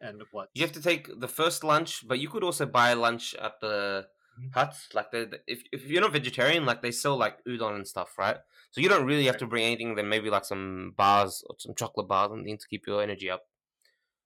[0.00, 0.50] and what?
[0.54, 4.08] You have to take the first lunch, but you could also buy lunch at the.
[4.54, 4.88] Huts.
[4.94, 8.16] Like the, the- if if you're not vegetarian, like they sell like udon and stuff,
[8.18, 8.36] right?
[8.70, 9.94] So you don't really have to bring anything.
[9.94, 13.30] Then maybe like some bars or some chocolate bars and things to keep your energy
[13.30, 13.42] up.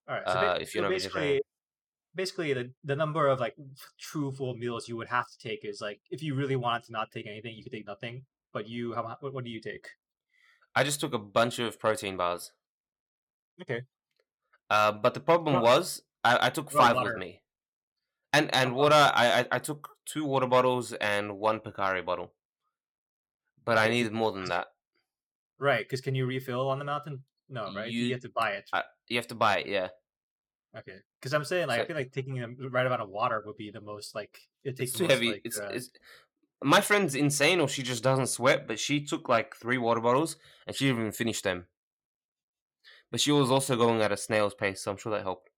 [0.08, 0.26] All right.
[0.26, 1.42] So, uh, if you're so not basically,
[2.14, 3.56] basically the the number of like
[3.98, 6.92] true full meals you would have to take is like if you really wanted to
[6.92, 8.24] not take anything, you could take nothing.
[8.52, 9.88] But you, how, what, what do you take?
[10.74, 12.52] I just took a bunch of protein bars.
[13.60, 13.82] Okay.
[14.70, 17.41] Uh, but the problem was I, I took five with me,
[18.32, 18.94] and and water.
[18.94, 22.32] I, I I took two water bottles and one Pocari bottle,
[23.64, 24.68] but I needed more than that.
[25.58, 27.24] Right, because can you refill on the mountain?
[27.48, 27.90] No, right?
[27.90, 28.68] You, You- have to buy it.
[28.72, 29.88] I, you have to buy it, yeah.
[30.76, 33.56] Okay, because I'm saying like I feel like taking the right amount of water would
[33.58, 35.32] be the most like it takes it's too most, heavy.
[35.32, 35.90] like, it's, uh, it's
[36.62, 38.66] my friend's insane, or she just doesn't sweat.
[38.66, 41.66] But she took like three water bottles, and she didn't even finish them.
[43.12, 45.51] But she was also going at a snail's pace, so I'm sure that helped.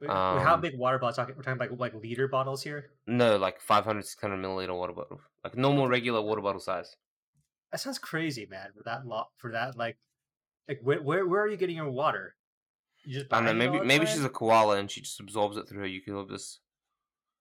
[0.00, 1.18] Wait, wait, how um, big water bottles?
[1.18, 2.90] We're talking about like liter bottles here.
[3.06, 6.96] No, like 500, 600 milliliter water bottle, like normal regular water bottle size.
[7.72, 8.68] That sounds crazy, man.
[8.76, 9.96] For that lot, for that like,
[10.68, 12.34] like where where, where are you getting your water?
[13.04, 13.50] You just I don't know.
[13.52, 14.14] buying it all Maybe maybe time?
[14.14, 16.60] she's a koala and she just absorbs it through her eucalyptus.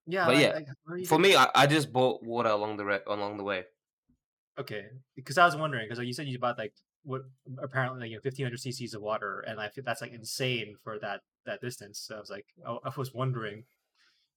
[0.07, 0.25] yeah.
[0.25, 3.37] but like- yeah, like, For me, I, I just bought water along the re- along
[3.37, 3.63] the way.
[4.59, 6.73] okay, because I was wondering because like, you said you bought like
[7.05, 7.21] what
[7.61, 10.99] apparently like, you know 1500 cc's of water, and I feel that's like insane for
[10.99, 11.99] that that distance.
[11.99, 13.63] So I was like, I, I was wondering,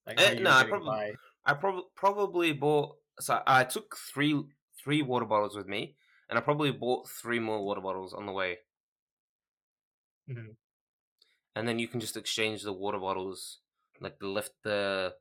[0.07, 1.15] like, Eh, no, I probably- by.
[1.47, 2.97] I prob- probably bought.
[3.21, 4.41] So I took three
[4.85, 5.97] three water bottles with me,
[6.29, 8.59] and I probably bought three more water bottles on the way.
[10.29, 10.57] Mhm.
[11.57, 13.61] And then you can just exchange the water bottles,
[14.01, 15.17] like the left the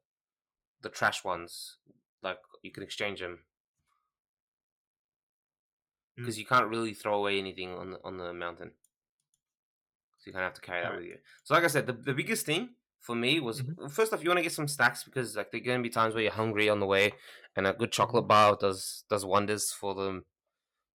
[0.82, 1.78] the trash ones.
[2.22, 3.46] Like you can exchange them.
[6.22, 8.74] Because you can't really throw away anything on the on the mountain.
[10.18, 11.18] So you kind of have to carry that with you.
[11.44, 13.78] So like I said, the the biggest thing for me was Mhm.
[13.92, 15.90] first off you want to get some snacks because like there are going to be
[15.94, 17.14] times where you're hungry on the way,
[17.56, 20.24] and a good chocolate bar does does wonders for the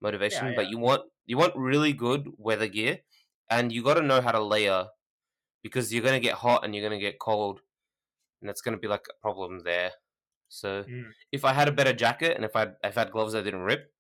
[0.01, 0.55] motivation.
[0.55, 3.01] Yeah, But you want you want really good weather gear,
[3.51, 4.89] and you got to know how to layer
[5.63, 7.63] because you're going to get hot and you're going to get cold,
[8.41, 9.93] and that's going to be like a problem there.
[10.49, 11.13] So Mm.
[11.33, 13.63] if I had a better jacket and if I if I had gloves that didn't
[13.63, 13.92] rip,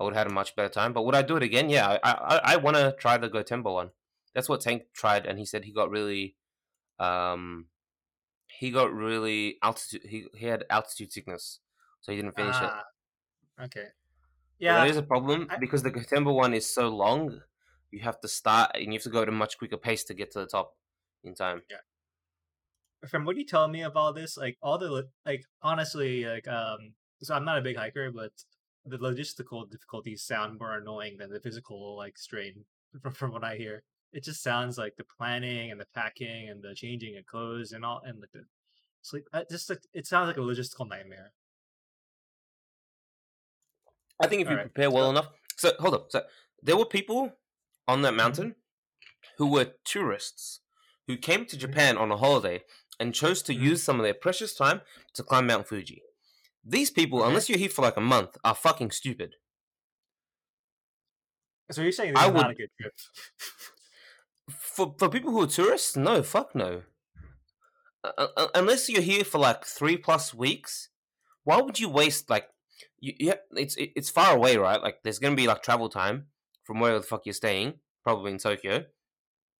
[0.00, 0.94] I would have had a much better time.
[0.94, 1.68] But would I do it again?
[1.68, 3.90] Yeah, I I, I want to try the Gotemba one.
[4.34, 6.36] That's what Tank tried, and he said he got really,
[6.98, 7.66] um,
[8.46, 10.02] he got really altitude.
[10.08, 11.60] He he had altitude sickness,
[12.00, 12.70] so he didn't finish it.
[12.72, 12.84] Ah,
[13.64, 13.88] okay.
[14.58, 17.40] But Yeah, there is a problem I- because the Gotemba one is so long.
[17.90, 20.14] You have to start and you have to go at a much quicker pace to
[20.14, 20.76] get to the top
[21.24, 21.62] in time.
[21.68, 21.78] Yeah
[23.08, 27.34] from what you tell me about this, like all the like honestly, like um, so
[27.34, 28.32] I'm not a big hiker, but
[28.86, 32.64] the logistical difficulties sound more annoying than the physical like strain
[33.02, 33.82] from from what I hear.
[34.12, 37.84] It just sounds like the planning and the packing and the changing of clothes and
[37.84, 38.44] all and like the
[39.02, 39.24] sleep.
[39.32, 41.32] uh, Just like it sounds like a logistical nightmare.
[44.22, 45.28] I think if you Alright, prepare well so- enough.
[45.56, 46.06] So hold up.
[46.10, 46.22] So
[46.62, 47.32] there were people
[47.86, 48.54] on that mountain
[49.38, 50.60] who were tourists
[51.06, 52.62] who came to Japan on a holiday
[52.98, 53.60] and chose to Mhm.
[53.60, 54.82] use some of their precious time
[55.14, 56.02] to climb Mount Fuji.
[56.64, 57.28] These people, Okay.
[57.28, 59.36] unless you're here for like a month, are fucking stupid.
[61.70, 62.94] So you're saying this I is not a would- good trip?
[64.50, 66.82] For for people who are tourists, no, fuck no.
[68.02, 70.88] Uh, uh, unless you're here for like three plus weeks,
[71.44, 72.48] why would you waste like
[72.98, 73.14] you?
[73.20, 74.82] Yeah, it's it's far away, right?
[74.82, 76.26] Like there's gonna be like travel time
[76.64, 78.84] from wherever the fuck you're staying, probably in Tokyo.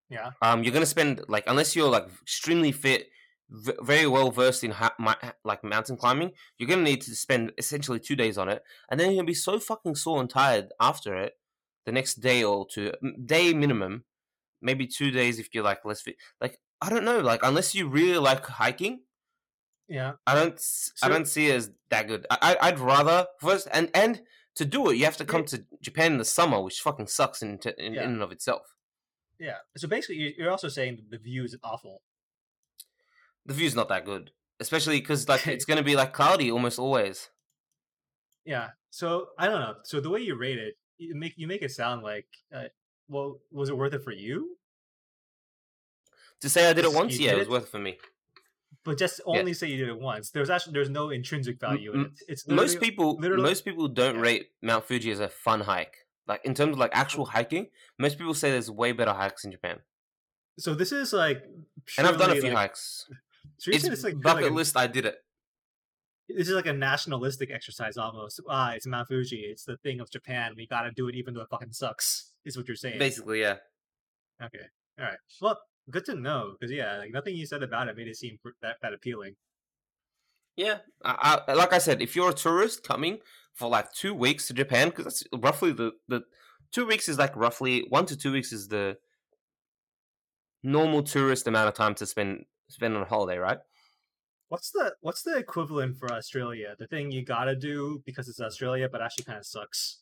[0.08, 0.32] yeah.
[0.42, 3.08] Um, you're gonna spend like unless you're like extremely fit,
[3.50, 4.94] v- very well versed in ha-
[5.44, 9.08] like mountain climbing, you're gonna need to spend essentially two days on it, and then
[9.10, 11.34] you're gonna be so fucking sore and tired after it.
[11.86, 12.92] The next day or two,
[13.24, 14.04] day minimum,
[14.62, 16.16] maybe two days if you're like less fit.
[16.40, 19.00] Like I don't know, like unless you really like hiking,
[19.88, 20.12] Yeah.
[20.26, 22.26] I don't, s I So- don't see it as that good.
[22.30, 24.22] I, I'd rather first and and
[24.56, 27.40] to do it, you have to come to Japan in the summer, which fucking sucks
[27.42, 28.04] in t- in, Yeah.
[28.04, 28.74] in and of itself.
[29.38, 29.58] Yeah.
[29.76, 32.02] So basically, you- you're also saying the view is awful.
[33.50, 37.30] The view's not that good, especially because like it's gonna be like cloudy almost always.
[38.44, 38.68] Yeah.
[38.90, 39.74] So I don't know.
[39.82, 42.68] So the way you rate it, you make you make it sound like, uh,
[43.08, 44.56] well, was it worth it for you?
[46.42, 47.98] To say I did it once, you yeah, it was worth it for me.
[48.84, 49.40] But just Yeah.
[49.40, 50.30] only say you did it once.
[50.30, 52.12] There's actually there's no intrinsic value in it.
[52.28, 54.20] It's Most people, most people don't yeah.
[54.20, 56.06] rate Mount Fuji as a fun hike.
[56.28, 57.66] Like in terms of like actual hiking,
[57.98, 59.80] most people say there's way better hikes in Japan.
[60.56, 61.42] So this is like,
[61.98, 63.10] And I've done a few like, hikes.
[63.60, 64.76] So It's saying like bucket like a- list.
[64.76, 65.16] I did it.
[66.28, 68.40] This is like a nationalistic exercise almost.
[68.48, 69.40] Ah, it's Mount Fuji.
[69.40, 70.54] It's the thing of Japan.
[70.56, 72.32] We gotta do it even though it fucking sucks.
[72.44, 72.98] Is what you're saying.
[72.98, 73.56] Basically, yeah.
[74.42, 74.64] Okay.
[74.98, 75.18] All right.
[75.42, 78.38] Well, good to know because yeah, like nothing you said about it made it seem
[78.62, 79.34] that that appealing.
[80.56, 83.18] Yeah, I, I, like I said, if you're a tourist coming
[83.54, 86.22] for like two weeks to Japan, because that's roughly the the
[86.72, 88.96] two weeks is like roughly one to two weeks is the
[90.62, 93.58] normal tourist amount of time to spend spend on a holiday, right?
[94.48, 96.74] What's the what's the equivalent for Australia?
[96.78, 99.98] The thing you gotta do because it's Australia, but actually kind of sucks.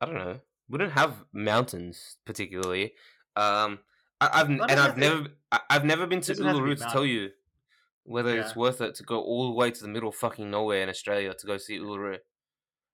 [0.00, 0.40] I don't know.
[0.68, 2.92] We don't have mountains particularly.
[3.36, 3.80] Um,
[4.20, 6.84] I, I've Not and I've never I, I've never been to doesn't to Uluru to
[6.84, 7.30] tell you
[8.04, 10.82] whether it's worth it to go all the way to the middle of fucking nowhere
[10.82, 12.18] in Australia to go see Uluru.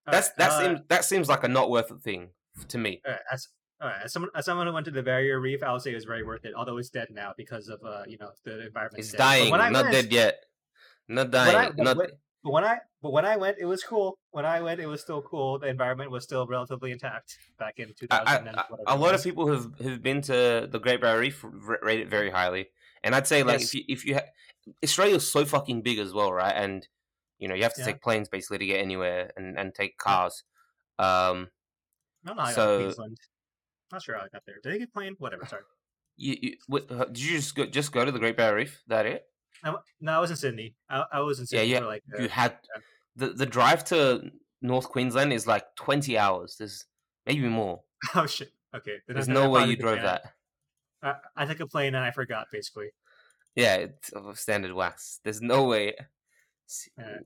[0.06, 2.30] That's right, that uh, seems that seems like a not worth it thing
[2.68, 3.02] to me.
[3.06, 3.48] right, as
[3.80, 5.92] all right, as someone as someone who went to the Barrier Reef, I would say
[5.92, 6.52] it was very worth it.
[6.54, 8.98] Although it's dead now because of uh you know the environment.
[8.98, 10.44] It's dying, not went, dead yet.
[11.08, 11.72] Not When I, dying.
[11.76, 12.08] but not when-
[12.42, 14.16] but when I but when I went, it was cool.
[14.30, 15.58] When I went, it was still cool.
[15.58, 18.10] The environment was still relatively intact back in 2000.
[18.26, 21.44] I, I, whatever a lot of people who've who've been to the Great Barrier Reef
[21.82, 22.70] rate it very highly,
[23.04, 23.68] and I'd say like Yes.
[23.68, 26.54] if you if you ha- Australia's so fucking big as well, right?
[26.54, 26.86] And
[27.38, 27.86] you know you have to Yeah.
[27.88, 30.42] take planes basically to get anywhere, and and take cars.
[30.98, 31.48] Um,
[32.24, 33.16] I don't know how I got so- Queensland.
[33.92, 34.56] Not sure how I got there.
[34.62, 35.14] Did I get plane?
[35.18, 35.46] Whatever.
[35.46, 35.62] Sorry.
[36.16, 38.82] you, you what, uh, did you just go just go to the Great Barrier Reef?
[38.88, 39.24] That it?
[39.64, 40.74] I no, I was in Sydney.
[40.88, 42.56] I, I was in Yeah, Sydney yeah, for like uh, You had
[43.16, 44.30] the the drive to
[44.62, 46.56] North Queensland is like twenty hours.
[46.58, 46.84] There's
[47.26, 47.80] maybe more.
[48.14, 48.50] oh shit.
[48.74, 48.98] Okay.
[49.06, 50.22] then There's I- no way you drove that.
[51.02, 52.88] I, I took a plane and I forgot basically.
[53.56, 55.18] Yeah, it's of standard wax.
[55.24, 55.94] There's no way
[56.96, 57.16] Yeah.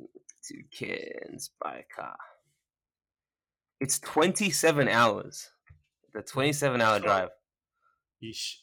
[0.49, 2.17] two kids by a car.
[3.81, 5.51] It's 27 hours.
[6.15, 7.29] The 27 hour drive.
[8.23, 8.57] Yeesh.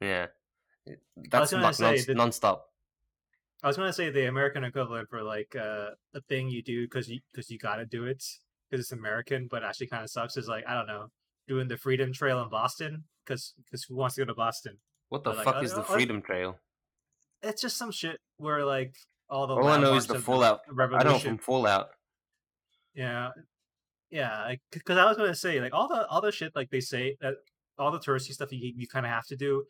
[0.00, 0.26] Yeah.
[1.30, 2.66] That's say non- that- non-stop.
[3.62, 7.08] I was gonna say the American equivalent for like uh, a thing you do because
[7.08, 8.22] you because you gotta do it
[8.68, 10.36] because it's American, but actually kind of sucks.
[10.36, 11.06] Is like I don't know,
[11.48, 14.76] doing the Freedom Trail in Boston because because who wants to go to Boston?
[15.08, 16.58] What the But, fuck I- is the I- Freedom Trail?
[17.42, 18.96] it's just some shit where like
[19.30, 20.60] all the All I know is the Fallout.
[20.68, 21.08] I revolution.
[21.10, 21.88] know from Fallout.
[22.94, 23.30] Yeah,
[24.14, 24.54] yeah.
[24.70, 27.34] Because I was gonna say like all the all the shit like they say that
[27.78, 29.64] all the touristy stuff you you kind of have to do.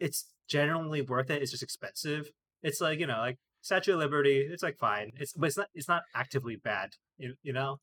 [0.00, 1.42] It's generally worth it.
[1.42, 2.30] It's just expensive.
[2.62, 4.38] It's like you know like Statue of Liberty.
[4.38, 5.12] It's like fine.
[5.16, 6.94] It's but it's not it's not actively bad.
[7.18, 7.78] You you know.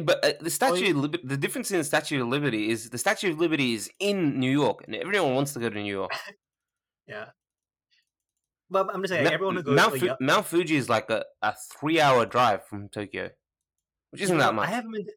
[0.00, 2.90] But uh, the Statue you- of Liberty, the difference in the Statue of Liberty is
[2.90, 5.92] the Statue of Liberty is in New York, and everyone wants to go to New
[5.92, 6.12] York.
[7.08, 7.30] Yeah.
[8.70, 10.88] But I'm just saying Ma- everyone who goes Mount, like, Fu- yeah, Mount Fuji is
[10.88, 13.30] like a, a three hour drive from Tokyo,
[14.10, 14.68] which isn't You know, that much.
[14.68, 15.04] I haven't been.
[15.06, 15.12] To,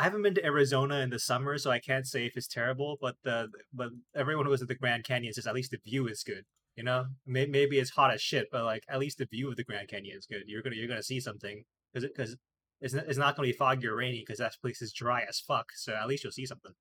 [0.00, 2.98] I haven't been to Arizona in the summer, so I can't say if it's terrible.
[3.00, 6.06] But the but everyone who goes to the Grand Canyon says at least the view
[6.06, 6.44] is good.
[6.76, 9.56] You know, May- maybe it's hot as shit, but like at least the view of
[9.56, 10.42] the Grand Canyon is good.
[10.46, 12.36] You're gonna you're gonna see something because because
[12.80, 15.40] it's not, it's not gonna be foggy or rainy because that place is dry as
[15.40, 15.72] fuck.
[15.74, 16.72] So at least you'll see something.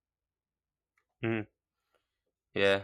[1.23, 1.41] Hmm.
[2.53, 2.83] Yeah.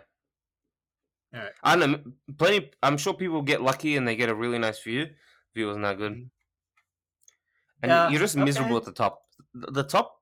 [1.35, 1.51] Alright.
[1.63, 2.11] I don't know.
[2.37, 2.71] Plenty.
[2.81, 5.07] I'm sure people get lucky and they get a really nice view.
[5.53, 6.29] View wasn't that good, Mhm.
[7.83, 8.83] And Yeah, you're just miserable okay.
[8.83, 9.21] at the top.
[9.53, 10.19] The top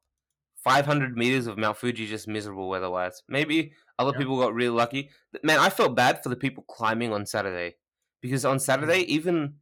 [0.58, 3.24] 500 meters of Mount Fuji just miserable weather-wise.
[3.30, 4.18] Maybe other Yeah.
[4.20, 5.10] people got really lucky.
[5.44, 7.78] Man, I felt bad for the people climbing on Saturday
[8.22, 9.60] because on Saturday, even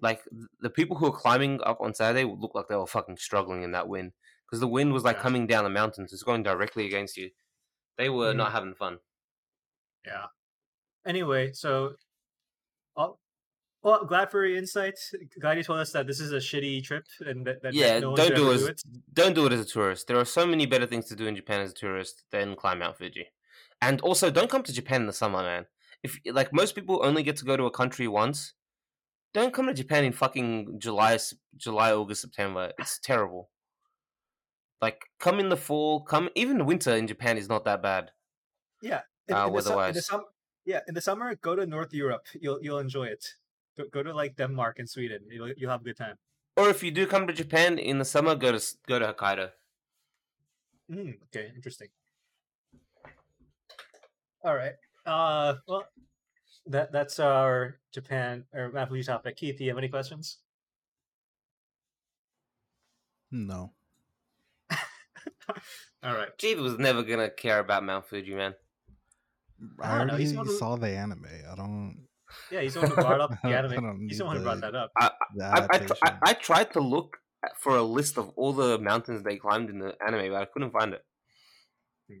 [0.00, 0.22] like
[0.60, 3.72] the people who were climbing up on Saturday looked like they were fucking struggling in
[3.72, 4.12] that wind
[4.46, 5.22] because the wind was like Yeah.
[5.22, 6.12] coming down the mountains.
[6.12, 7.30] It's going directly against you.
[7.98, 8.36] They were Mhm.
[8.36, 8.98] not having fun.
[10.06, 10.26] Yeah.
[11.06, 11.96] Anyway, so,
[13.82, 15.14] well, glad for your insights.
[15.40, 18.14] Glad you told us that this is a shitty trip and that, that Yeah, no
[18.14, 18.70] don't should do it.
[18.70, 20.06] As, don't do it as a tourist.
[20.06, 22.80] There are so many better things to do in Japan as a tourist than climb
[22.80, 23.26] Mount Fuji.
[23.80, 25.66] And also, don't come to Japan in the summer, man.
[26.02, 28.52] If like most people only get to go to a country once,
[29.32, 31.18] don't come to Japan in fucking July,
[31.56, 32.72] July, August, September.
[32.78, 33.48] It's terrible.
[34.82, 36.00] Like, come in the fall.
[36.00, 38.10] Come even the winter in Japan is not that bad.
[38.82, 40.24] Yeah, in, uh, in the, in the sum-
[40.64, 42.26] yeah, in the summer, go to North Europe.
[42.38, 43.34] You'll you'll enjoy it.
[43.76, 45.20] Go, go to like Denmark and Sweden.
[45.30, 46.16] You'll you'll have a good time.
[46.56, 49.12] Or if you do come to Japan in the summer, go to s- go to
[49.14, 49.50] Hokkaido.
[50.90, 51.88] Mm, okay, interesting.
[54.42, 54.72] All right.
[55.06, 55.84] Uh, well,
[56.66, 59.36] that that's our Japan or Mount Fuji topic.
[59.36, 60.38] Keith, do you have any questions?
[63.30, 63.72] No.
[66.02, 66.36] All right.
[66.38, 68.54] Jeeves was never gonna care about Mount Fuji, man.
[69.80, 71.26] I, I don't know, already he's the one who- saw the anime.
[71.50, 72.06] I don't.
[72.50, 74.08] Yeah, he's the one who brought up the don't- anime.
[74.08, 74.90] He's the one who brought that up.
[75.36, 77.18] The I, I, tr- I, I tried to look
[77.58, 80.72] for a list of all the mountains they climbed in the anime, but I couldn't
[80.72, 81.04] find it.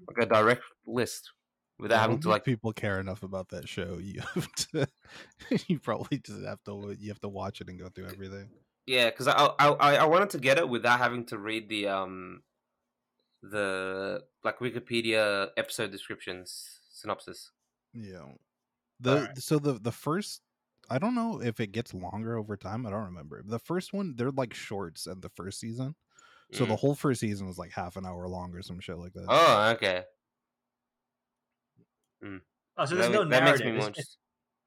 [0.08, 1.30] Like a direct list
[1.78, 2.44] without I having don't to like.
[2.44, 3.98] people care enough about that show.
[4.00, 4.86] You have to.
[5.66, 6.96] you probably just have to.
[6.98, 8.48] You have to watch it and go through everything.
[8.86, 11.88] Yeah, because I, I I I wanted to get it without having to read the
[11.88, 12.42] um
[13.42, 17.50] the like Wikipedia episode descriptions synopsis.
[17.94, 18.26] Yeah.
[19.00, 19.38] The Alright.
[19.38, 20.42] so the the first.
[20.92, 22.84] I don't know if it gets longer over time.
[22.84, 23.42] I don't remember.
[23.44, 25.94] The first one, they're like shorts at the first season.
[26.52, 26.78] So the Mm.
[26.78, 29.26] whole first season was like half an hour long or some shit like that.
[29.28, 30.02] Oh, okay.
[32.76, 33.66] Oh, so that, there's no ma- that makes narrative.
[33.66, 34.20] me It's- more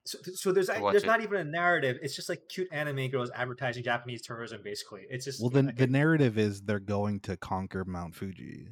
[0.06, 1.08] so, so there's to there's it.
[1.08, 1.98] not even a narrative.
[2.02, 5.06] It's just like cute anime girls advertising Japanese tourism, basically.
[5.10, 8.68] It's just Well, then like the narrative is they're going to conquer Mount Fuji.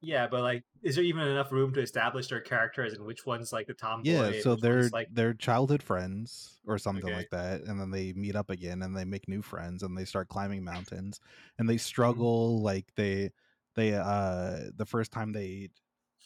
[0.00, 3.52] Yeah, but like, is there even enough room to establish their characters and which one's
[3.52, 4.02] like the tomboy?
[4.02, 7.12] Yeah, so they're like they're childhood friends or something Okay.
[7.12, 10.06] like that, and then they meet up again and they make new friends and they
[10.06, 11.20] start climbing mountains
[11.58, 11.68] and Mm-hmm.
[11.68, 13.30] they struggle like they
[13.74, 15.68] they uh the first time they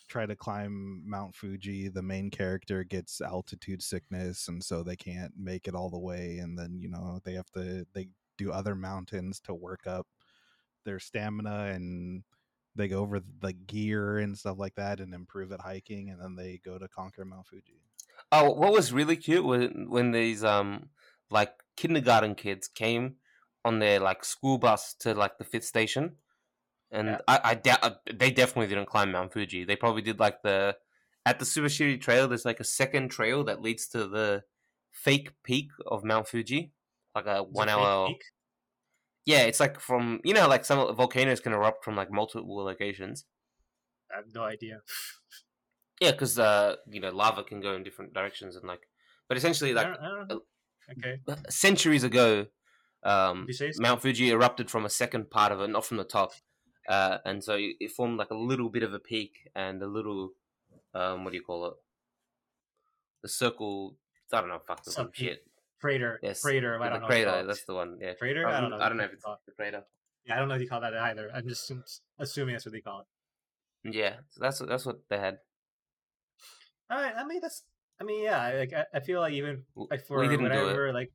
[0.09, 5.35] try to climb Mount Fuji, the main character gets altitude sickness and so they can't
[5.37, 8.09] make it all the way and then you know they have to they
[8.39, 10.07] do other mountains to work up
[10.85, 12.25] their stamina and
[12.77, 16.37] they go over the gear and stuff like that and improve at hiking and then
[16.37, 17.81] they go to conquer Mount Fuji.
[18.33, 20.91] Oh, what was really cute when when these um
[21.31, 23.17] like kindergarten kids came
[23.65, 26.17] on their like school bus to like the fifth station,
[26.91, 27.21] and Yeah.
[27.29, 29.65] I I doubt uh, they definitely didn't climb Mount Fuji.
[29.65, 30.77] They probably did like the
[31.27, 32.29] at the Subashiri Trail.
[32.29, 34.45] There's like a second trail that leads to the
[34.93, 36.73] fake peak of Mount Fuji,
[37.15, 38.09] like a Is one fake hour.
[38.09, 38.23] peak?
[39.27, 43.25] Yeah, it's like from you know like some volcanoes can erupt from like multiple locations.
[44.13, 44.81] I have no idea.
[46.01, 48.81] Yeah, because uh you know lava can go in different directions and like,
[49.29, 50.43] but essentially I like don't, I don't.
[50.91, 51.41] Okay.
[51.49, 52.47] centuries ago,
[53.05, 53.47] um.
[53.79, 56.33] Mount Fuji erupted from a second part of it, not from the top,
[56.89, 60.33] uh, and so it formed like a little bit of a peak and a little,
[60.95, 61.75] um, what do you call it?
[63.23, 63.97] The circle.
[64.33, 64.61] I don't know.
[64.67, 65.47] Fuck the Some shit.
[65.85, 65.91] Peak.
[66.01, 66.21] Crater.
[66.23, 66.83] Yes, Crater.
[66.83, 67.07] I don't know.
[67.09, 67.47] what you call it.
[67.47, 67.99] That's the one.
[68.01, 68.47] Yeah, Crater?
[68.47, 69.41] Um, I don't know I don't know if you it's call it.
[69.47, 69.83] the crater.
[70.27, 71.31] Yeah, I don't know if you call that either.
[71.35, 71.71] I'm just
[72.19, 73.95] assuming that's what they call it.
[73.95, 75.39] Yeah, so that's what that's what they had.
[76.91, 77.15] All right.
[77.17, 77.63] I mean, that's
[78.01, 80.95] I mean, yeah, like I, I feel like even like for we didn't do it.
[80.95, 81.13] like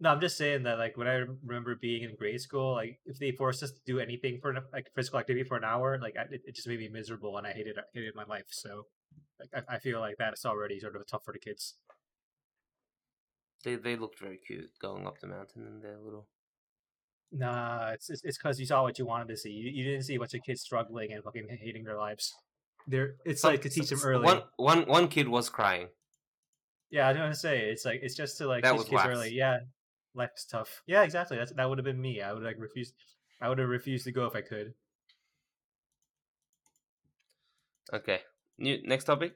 [0.00, 3.18] no, I'm just saying that like when I remember being in grade school, like if
[3.18, 6.22] they forced us to do anything for like physical activity for an hour, like I,
[6.22, 8.46] it, it just made me miserable and I hated hated my life.
[8.50, 8.86] So
[9.38, 11.74] like I, I feel like that's already sort of tough for the kids.
[13.64, 16.26] They they looked very cute going up the mountain in their little.
[17.30, 19.50] Nah, it's it's because you saw what you wanted to see.
[19.50, 22.34] You, you didn't see a bunch of kids struggling and fucking hating their lives.
[22.86, 24.24] They're it's Some- like to teach them early.
[24.24, 25.88] One one one kid was crying.
[26.90, 29.02] Yeah, I don't want to say it's like it's just to like That teach kids
[29.06, 29.32] early.
[29.32, 29.60] Yeah,
[30.14, 30.82] life's tough.
[30.86, 31.38] Yeah, exactly.
[31.38, 32.20] That's that would have been me.
[32.20, 32.92] I would like refuse.
[33.40, 34.74] I would have refused to go if I could.
[37.92, 38.20] Okay.
[38.58, 39.34] New next topic.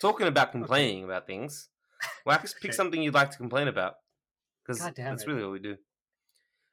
[0.00, 1.68] Talking about complaining about things.
[2.24, 2.72] Wax, pick Okay.
[2.76, 3.94] something you'd like to complain about.
[4.66, 5.26] Because that's it.
[5.28, 5.76] really what we do.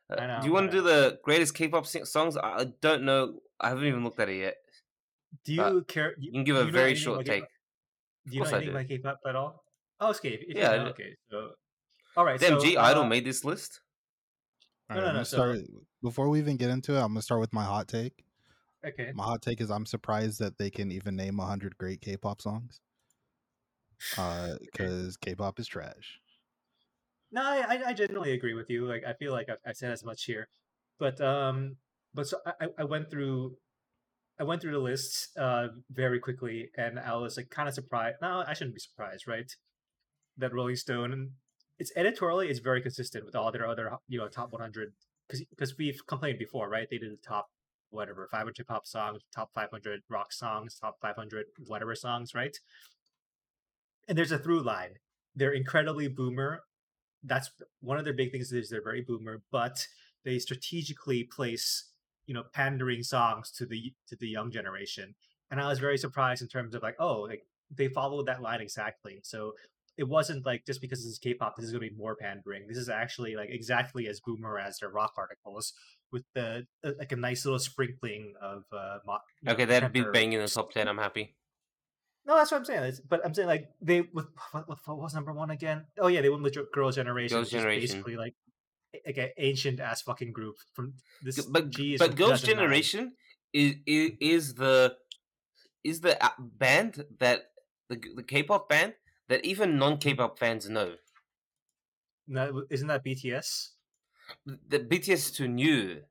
[0.10, 2.36] Uh, I know, do you want to do the greatest K-pop sing- songs?
[2.38, 3.40] I I don't know.
[3.60, 4.56] I haven't even looked at it yet.
[5.46, 6.16] Do Uh, you care?
[6.18, 7.44] You can give a very short take.
[8.26, 9.64] Do you know course I anything about K-pop at all?
[10.00, 10.34] Oh, okay.
[10.48, 10.92] If Yeah, I You know, do.
[10.92, 11.16] okay.
[11.30, 11.52] So,
[12.18, 12.40] all right.
[12.40, 13.82] Damn, so, G Idol uh, made this list.
[14.90, 15.60] All No, right, no, I'm no, gonna so- start
[16.02, 16.98] before we even get into it.
[17.00, 18.26] I'm gonna start with my hot take.
[18.86, 19.12] Okay.
[19.14, 22.82] My hot take is I'm surprised that they can even name 100 great K-pop songs.
[24.18, 26.20] Uh, because K-pop is trash.
[27.32, 28.86] No, I, I- I generally agree with you.
[28.86, 30.48] Like, I feel like I've, I've said as much here,
[31.00, 31.78] but um,
[32.14, 33.58] but so I, I- I went through,
[34.40, 38.18] I went through the list uh very quickly, and I was like kind of surprised.
[38.22, 39.52] No, I shouldn't be surprised, right?
[40.38, 41.32] That Rolling Stone, and
[41.80, 44.94] it's editorially, it's very consistent with all their other you know top 100
[45.28, 46.88] because because we've complained before, right?
[46.90, 47.48] They did the top
[47.90, 52.58] whatever 500 pop songs, top 500 rock songs, top 500 whatever songs, right?
[54.08, 54.96] And there's a through line.
[55.36, 56.64] They're incredibly boomer
[57.24, 57.50] that's
[57.82, 59.88] one of their big things is they're very boomer, but
[60.26, 61.90] they strategically place
[62.26, 65.16] you know pandering songs to the to the young generation.
[65.52, 67.46] And I was very surprised in terms of like, oh, like
[67.76, 69.20] they followed that line exactly.
[69.24, 69.54] So
[69.98, 72.68] it wasn't like just because this is K-pop, this is going to be more pandering.
[72.68, 75.74] This is actually like exactly as boomer as their rock articles,
[76.12, 79.00] with the uh, like a nice little sprinkling of uh.
[79.06, 80.88] Mo- Okay, that'd be contemporary bang in the top ten.
[80.88, 81.36] I'm happy.
[82.26, 82.84] No, that's what I'm saying.
[82.84, 85.86] It's, but I'm saying like they with what, what, was number one again?
[86.00, 87.82] Oh yeah, they went with Girls' Generation, Girls' which is Generation.
[87.82, 88.36] basically like
[89.06, 91.42] like an ancient ass fucking group from this.
[91.46, 93.14] But G is but Girls' Generation
[93.52, 94.96] is, is is the
[95.84, 97.50] is the uh, band that
[97.90, 98.94] the the K-pop band
[99.28, 100.96] that even non-K-pop fans know.
[102.28, 103.72] No, isn't that BTS?
[104.46, 106.02] The BTS is too new.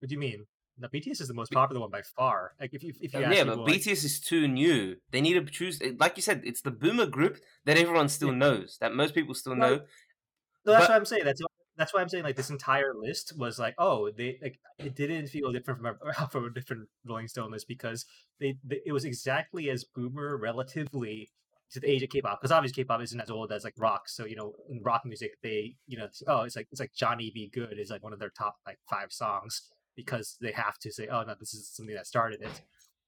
[0.00, 0.46] What do you mean?
[0.76, 2.54] No, BTS is the most popular one by far.
[2.60, 4.96] Like if you if you ask yeah, but like- BTS is too new.
[5.12, 5.80] They need to choose.
[6.00, 8.38] Like you said, it's the boomer group that everyone still Yeah.
[8.38, 9.76] knows, that most people still Well, know.
[9.76, 11.24] No, that's But- what I'm saying.
[11.24, 11.40] That's
[11.76, 15.28] that's why I'm saying like this entire list was like, oh, they like it didn't
[15.28, 18.04] feel different from a from a different Rolling Stone list because
[18.40, 21.30] they, they it was exactly as boomer relatively
[21.70, 24.08] to the age of K-pop because obviously K-pop isn't as old as like rock.
[24.08, 26.94] So you know, in rock music, they you know, it's- oh, it's like it's like
[26.94, 27.48] Johnny B.
[27.52, 31.08] Goode is like one of their top like five songs because they have to say,
[31.08, 32.62] oh no, this is something that started it.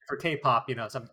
[0.08, 1.08] For K-pop, you know, some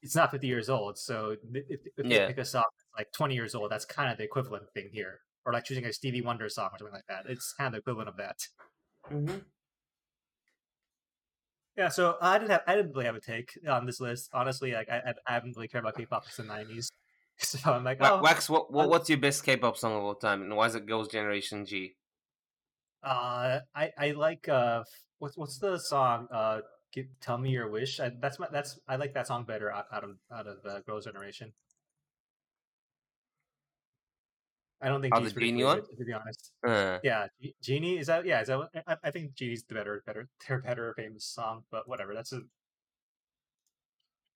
[0.00, 1.64] it's not 50 years old, so if,
[1.96, 2.62] if they pick a song
[2.96, 5.92] like 20 years old, that's kind of the equivalent thing here or like choosing a
[5.92, 7.24] Stevie Wonder song or something like that.
[7.28, 8.36] It's kind of the equivalent of that.
[9.10, 9.38] Mm-hmm.
[11.76, 14.30] Yeah, so I didn't have I didn't really have a take on this list.
[14.34, 16.90] Honestly, like I I, haven't really cared about K-pop since the nineties.
[17.40, 20.42] So I'm like, oh, Wax, what, what what's your best K-pop song of all time,
[20.42, 21.94] and why is it Girls' Generation Gee?
[23.02, 24.82] uh, I I like uh,
[25.18, 26.28] what's what's the song?
[26.32, 26.60] Uh,
[26.90, 28.00] Give, tell me your wish.
[28.00, 30.80] I, that's my that's I like that song better out, out of out of uh,
[30.80, 31.52] Girls' Generation.
[34.80, 35.82] I don't think Oh, G's the Genie one?
[35.82, 36.52] to be honest.
[36.66, 38.24] Uh, Yeah, Ge- Genie is that?
[38.24, 38.70] Yeah, is that?
[38.86, 41.64] I, I think Genie's the better, better, their better famous song.
[41.70, 42.40] But whatever, that's a.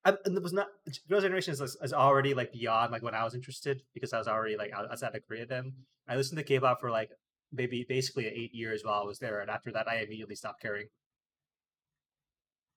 [0.05, 0.67] I, and it was not
[1.09, 4.27] Girls' Generation is, is already like beyond like when I was interested because I was
[4.27, 5.45] already like out- outside of Korea.
[5.45, 5.73] Then
[6.09, 7.09] I listened to K-pop for like
[7.53, 10.87] maybe basically eight years while I was there, and after that, I immediately stopped caring.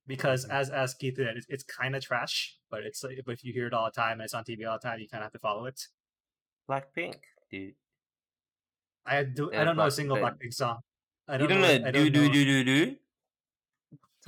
[0.07, 3.45] Because as as Keith said, it's, it's kind of trash, but it's like, but if
[3.45, 5.23] you hear it all the time and it's on TV all the time, you kind
[5.23, 5.89] of have to follow it.
[6.69, 7.75] Blackpink, dude.
[9.07, 9.53] I do.
[9.53, 10.81] I don't know a single Blackpink song.
[11.29, 11.79] I You don't don't know.
[11.79, 12.33] know I do don't do know.
[12.33, 12.97] do do do.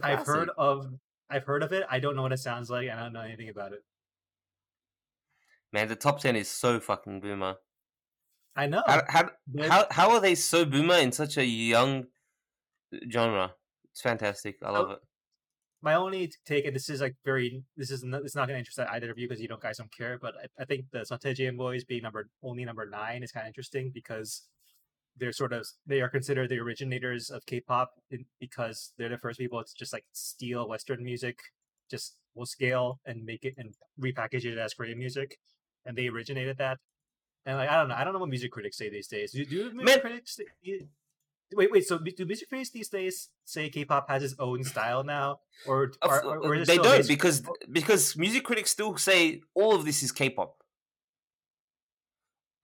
[0.02, 0.98] A I've heard of
[1.30, 1.84] I've heard of it.
[1.90, 2.88] I don't know what it sounds like.
[2.88, 3.84] I don't know anything about it.
[5.72, 7.56] Man, the top ten is so fucking boomer.
[8.58, 8.82] I know.
[8.86, 12.06] How how but how, how are they so boomer in such a young
[12.92, 13.54] uh, genre?
[13.92, 14.56] It's fantastic.
[14.64, 14.98] I oh, love it.
[15.80, 18.58] my only take, and this is like very, this is not, it's not going to
[18.58, 20.18] interest either of you because you don't guys don't care.
[20.20, 23.30] But I, I think the Seo Taiji and Boys being number only number nine is
[23.30, 24.42] kind of interesting because
[25.16, 29.38] they're sort of they are considered the originators of K-pop in, because they're the first
[29.38, 31.38] people to just like steal Western music
[31.90, 35.38] just will scale and make it and repackage it as Korean music,
[35.86, 36.78] and they originated that.
[37.48, 39.32] And like I don't know, I don't know what music critics say these days.
[39.32, 40.38] Do, do music Man- critics?
[41.54, 41.86] Wait, wait.
[41.88, 46.22] So do music critics these days say K-pop has its own style now, or are,
[46.22, 47.42] or, they don't because
[47.72, 50.56] because music critics still say all of this is K-pop.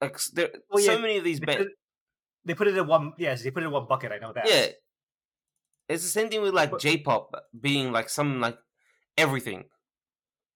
[0.03, 1.63] Like there, Well, so yeah, many of these they bands.
[1.63, 1.73] put, it,
[2.45, 3.15] they put it in one.
[3.17, 4.13] Yes, they put it in one bucket.
[4.13, 4.47] I know that.
[4.47, 4.67] Yeah,
[5.89, 8.59] it's the same thing with like But- J-pop being like some like
[9.17, 9.65] everything.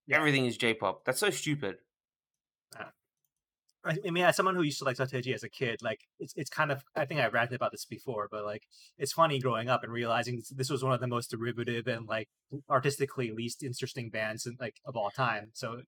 [0.06, 0.18] Yeah.
[0.18, 1.06] Everything is J-pop.
[1.06, 1.76] That's so stupid.
[4.06, 6.32] I mean, as someone who used to like Seo Taiji as a kid, like it's
[6.36, 8.64] it's kind of I think I ranted about this before, but like
[8.98, 12.28] it's funny growing up and realizing this, was one of the most derivative and like
[12.68, 15.50] artistically least interesting bands in, like of all time.
[15.54, 15.82] So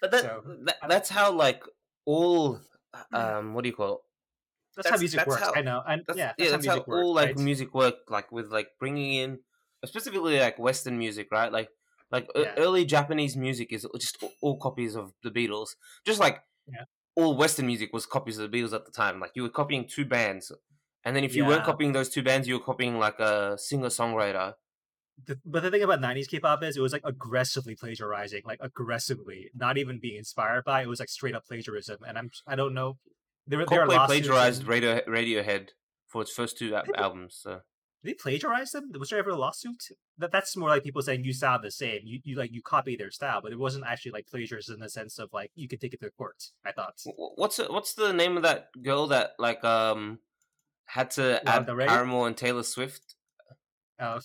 [0.00, 1.62] But that, So, that that's how like
[2.04, 2.60] all
[3.12, 4.00] um what do you call it?
[4.76, 5.42] that's, how music that's works.
[5.42, 7.38] how- I know, and That's, yeah, yeah, that's how, all works, like right?
[7.38, 9.38] music work, like with like bringing in,
[9.84, 11.52] specifically like Western music, right?
[11.52, 11.68] Like
[12.10, 12.54] like Yeah.
[12.56, 15.70] early Japanese music is just all copies of the Beatles,
[16.06, 16.84] just like Yeah.
[17.16, 19.20] all Western music was copies of the Beatles at the time.
[19.20, 20.50] Like you were copying two bands,
[21.04, 23.88] and then if you weren't copying those two bands, you were copying like a singer
[23.88, 24.54] songwriter.
[25.26, 29.50] The- but the thing about '90s K-pop is it was like aggressively plagiarizing, like aggressively,
[29.54, 30.82] not even being inspired by.
[30.82, 32.98] It was like straight up plagiarism, and I'm I don't know.
[33.46, 35.70] There, were- there are Coldplay plagiarized Radio Radiohead
[36.08, 37.38] for its first two al- albums.
[37.42, 37.60] So.
[38.04, 38.90] Did they plagiarize them?
[38.98, 39.84] Was there ever a lawsuit?
[40.18, 42.00] That that's more like people saying you sound the same.
[42.04, 44.88] You you like you copy their style, but it wasn't actually like plagiarism in the
[44.88, 46.42] sense of like you could take it to court.
[46.66, 46.94] I thought.
[47.36, 50.18] What's it- what's the name of that girl that like um
[50.86, 51.86] had to Lana add Del Rey?
[51.86, 53.14] Paramore and Taylor Swift?
[54.00, 54.20] Uh,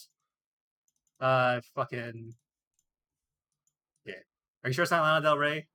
[1.20, 2.34] uh, fucking.
[4.06, 4.14] Yeah.
[4.64, 5.68] Are you sure it's not Lana Del Rey?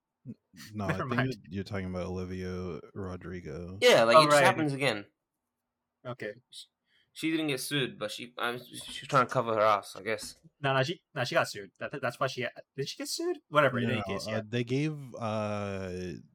[0.75, 1.37] No, I think mind.
[1.49, 3.79] you're talking about Olivia Rodrigo.
[3.81, 4.45] Yeah, like Oh, it just right.
[4.45, 5.05] happens again.
[6.07, 6.33] Okay.
[7.15, 10.37] She didn't get sued, but she um, she's trying to cover her ass, I guess.
[10.63, 11.71] No, no, she no, she got sued.
[11.79, 12.47] That, that's why she
[12.77, 13.37] did she get sued?
[13.51, 13.79] Whatever.
[13.79, 14.41] in any No, case, uh, yeah.
[14.49, 15.89] they gave uh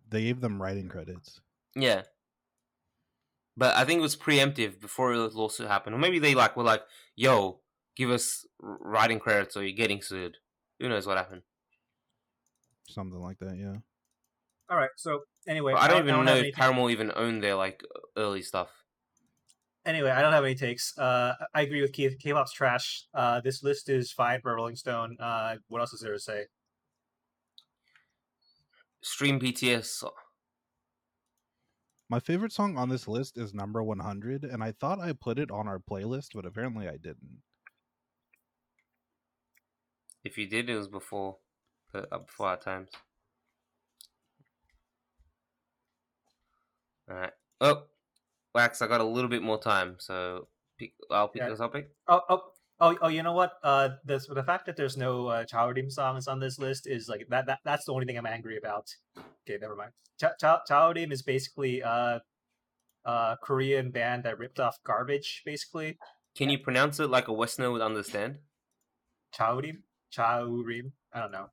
[0.10, 1.42] they gave them writing credits.
[1.76, 2.04] Yeah.
[3.56, 6.64] But I think it was preemptive before the lawsuit happened, or maybe they like were
[6.64, 6.84] like,
[7.16, 7.62] "Yo,
[7.96, 10.38] give us writing credits, or you're getting sued."
[10.80, 11.42] Who knows what happened?
[12.88, 13.78] Something like that, yeah.
[14.70, 14.92] All right.
[14.96, 17.82] So anyway, But I don't even know have if anything- Paramore even owned their like
[18.16, 18.70] early stuff.
[19.88, 20.96] Anyway, I don't have any takes.
[20.98, 22.18] Uh, I agree with Keith.
[22.20, 23.06] K-pop's trash.
[23.14, 25.18] Uh, this list is fine for Rolling Stone.
[25.20, 26.46] Uh, what else is there to say?
[29.02, 30.04] Stream BTS.
[32.10, 35.52] My favorite song on this list is number 100, and I thought I put it
[35.52, 37.42] on our playlist, but apparently I didn't.
[40.24, 41.38] If you did, it was before,
[41.94, 42.90] uh, before our times.
[47.10, 47.32] All right.
[47.62, 47.84] Oh,
[48.58, 50.48] Wax, I got a little bit more time, so
[50.80, 51.50] pick, I'll pick Yeah.
[51.50, 51.90] this topic.
[52.08, 52.42] Oh, oh,
[52.80, 53.08] oh, oh!
[53.08, 53.52] You know what?
[53.64, 57.28] Uh, this the fact that there's no uh, Chowdim songs on this list is like
[57.30, 57.46] that.
[57.46, 58.88] That that's the only thing I'm angry about.
[59.48, 59.92] Okay, never mind.
[60.20, 62.18] Ch- Ch- Chowdim is basically uh,
[63.06, 65.44] uh, Korean band that ripped off garbage.
[65.46, 66.00] Basically,
[66.36, 68.40] Can you pronounce it like a Westerner would understand?
[69.38, 70.94] Chowdim, Chowrim.
[71.14, 71.48] I don't know.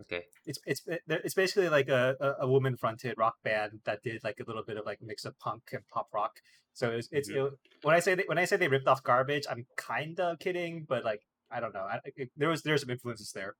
[0.00, 0.24] Okay.
[0.44, 4.44] It's it's it's basically like a, a, woman fronted rock band that did like a
[4.44, 6.40] little bit of like mix of punk and pop rock.
[6.72, 7.46] So it's, it's Mhm.
[7.46, 10.40] it, when I say they, when I say they ripped off garbage, I'm kind of
[10.40, 11.86] kidding, but like I don't know.
[11.88, 13.54] I, it, there was there's some influences there.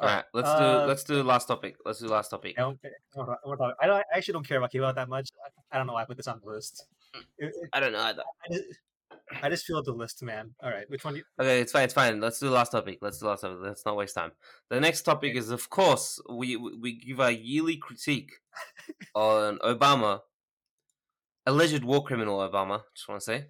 [0.00, 0.24] All right.
[0.34, 1.76] Let's uh, do let's do the last topic.
[1.86, 2.56] Let's do the last topic.
[2.58, 2.78] I don't,
[3.16, 3.24] I
[3.56, 5.30] don't, I actually don't care about K-pop that much.
[5.44, 6.84] I, I don't know why I put this on the list.
[7.38, 8.22] It- it- I don't know either.
[8.44, 8.64] I, just,
[9.42, 10.54] I just feel the list, man.
[10.62, 11.14] All right, which one?
[11.14, 11.84] Do you, Okay, it's fine.
[11.84, 12.20] It's fine.
[12.20, 12.98] Let's do the last topic.
[13.00, 13.58] Let's do the last topic.
[13.62, 14.32] Let's not waste time.
[14.70, 15.38] The next topic Okay.
[15.38, 18.32] is, of course, we we give our yearly critique
[19.14, 20.20] on Obama,
[21.46, 22.82] alleged war criminal Obama.
[22.94, 23.46] Just want to say.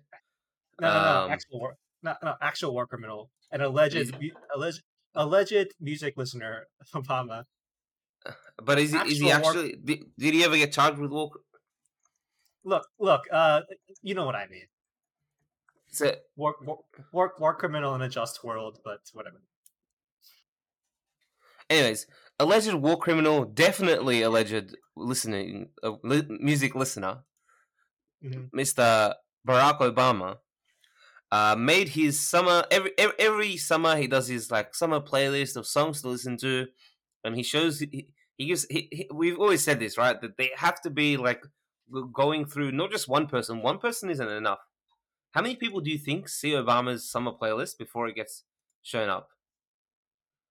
[0.80, 4.82] no, no, no, Um, actual war, no, no, actual war criminal, an alleged, mu- alleged,
[5.14, 7.44] alleged music listener, Obama.
[8.62, 9.76] But is he is he Actual war- actually?
[9.84, 11.30] Did, did he ever get charged with war?
[12.64, 13.60] Look, look, uh,
[14.02, 14.66] you know what I mean.
[15.94, 19.40] So, War, war, war, war criminal in a just world, but whatever.
[21.70, 22.06] anyways,
[22.38, 27.24] alleged war criminal, definitely alleged listening uh, li- music listener.
[28.22, 28.50] Mhm.
[28.52, 29.14] Mr.
[29.46, 30.38] Barack Obama,
[31.32, 35.66] uh, made his summer every, every every summer he does his like summer playlist of
[35.66, 36.68] songs to listen to,
[37.24, 38.66] and he shows he, he gives.
[38.70, 41.44] He, he, we've always said this right that they have to be like
[42.12, 43.62] going through not just one person.
[43.62, 44.60] One person isn't enough.
[45.34, 48.44] How many people do you think see Obama's summer playlist before it gets
[48.82, 49.30] shown up?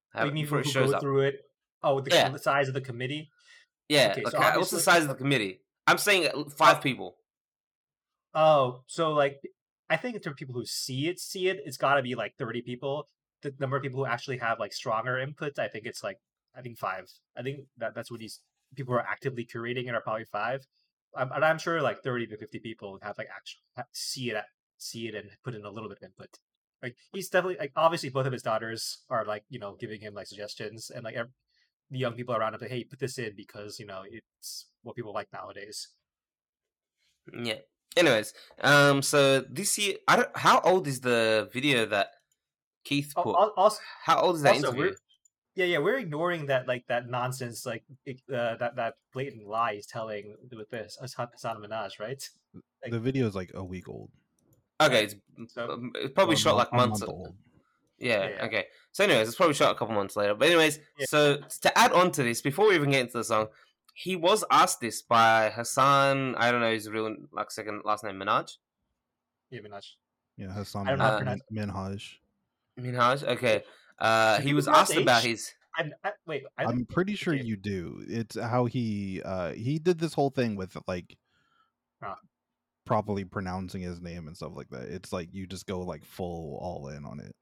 [0.10, 1.02] How, do you mean before it shows go up?
[1.02, 1.40] through it?
[1.82, 2.28] Oh, the, Yeah.
[2.30, 3.30] the size of the committee.
[3.88, 5.62] Yeah, Okay, like, so what's the size of the committee?
[5.88, 7.16] I'm saying uh, five people.
[8.34, 9.40] Oh, so like,
[9.90, 12.16] I think in terms of people who see it, see it, it's got to be
[12.16, 13.08] like thirty people.
[13.42, 16.20] The number of people who actually have like stronger inputs, I think it's like
[16.56, 17.10] I think five.
[17.38, 18.40] I think that that's what these
[18.76, 20.66] people are actively curating it are probably five.
[21.16, 23.62] Um, and I'm sure like thirty to fifty people have like actually
[23.94, 24.44] see it,
[24.84, 26.40] see it, and put in a little bit of input.
[26.82, 30.14] Like he's definitely like obviously both of his daughters are like you know giving him
[30.14, 31.32] like suggestions and like ev-
[31.90, 34.96] the young people around him like hey put this in because you know it's what
[34.96, 35.88] people like nowadays.
[37.34, 37.60] Yeah.
[37.96, 40.36] Anyways, um, so this year, I don't.
[40.36, 42.08] How old is the video that
[42.84, 43.36] Keith Al- put?
[43.36, 44.96] al- Also, how old is that also, interview?
[45.56, 47.84] yeah, yeah, we're ignoring that like that nonsense, like
[48.34, 52.22] uh, that that blatant lie he's telling with this Hasan Hasan Minaj, right?
[52.82, 54.10] like- the video is like a week old.
[54.86, 57.02] Okay, it's, So- um, it's probably shot like months.
[57.02, 57.34] month.
[58.00, 58.46] Yeah, Yeah, yeah.
[58.46, 58.66] Okay.
[58.92, 60.36] So, anyways, it's probably shot a couple months later.
[60.36, 61.06] But anyways, Yeah.
[61.08, 63.48] so to add on to this, before we even get into the song,
[63.96, 66.36] he was asked this by Hasan.
[66.36, 68.58] I don't know his real like second last name Minaj.
[69.52, 69.86] Yeah, Minaj.
[70.38, 72.14] Yeah, Hasan I don't know how to pronounce Minhaj.
[72.80, 73.24] Minaj.
[73.24, 73.64] Okay.
[74.00, 75.52] Uh, he was pronounce asked about his.
[75.76, 78.04] I, I, wait, I, I'm pretty sure you do.
[78.08, 81.18] It's how he uh he did this whole thing with like.
[82.86, 84.84] Properly pronouncing his name and stuff like that.
[84.90, 87.36] It's like you just go like full all in on it.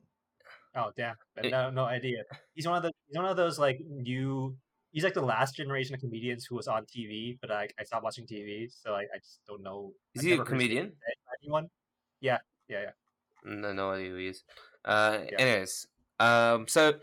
[0.75, 2.23] oh damn, no, no idea.
[2.53, 4.55] He's one of the he's one of those like new.
[4.91, 8.03] He's like the last generation of comedians who was on TV, but I, I stopped
[8.03, 9.93] watching TV, so I, I just don't know.
[10.13, 10.93] Is I've he a never heard his name comedian?
[11.43, 11.67] Anyone?
[12.19, 12.91] Yeah, yeah, yeah.
[13.45, 14.43] No, no idea who he is.
[14.83, 15.37] Uh, Yeah.
[15.39, 15.87] anyways,
[16.19, 16.95] um, so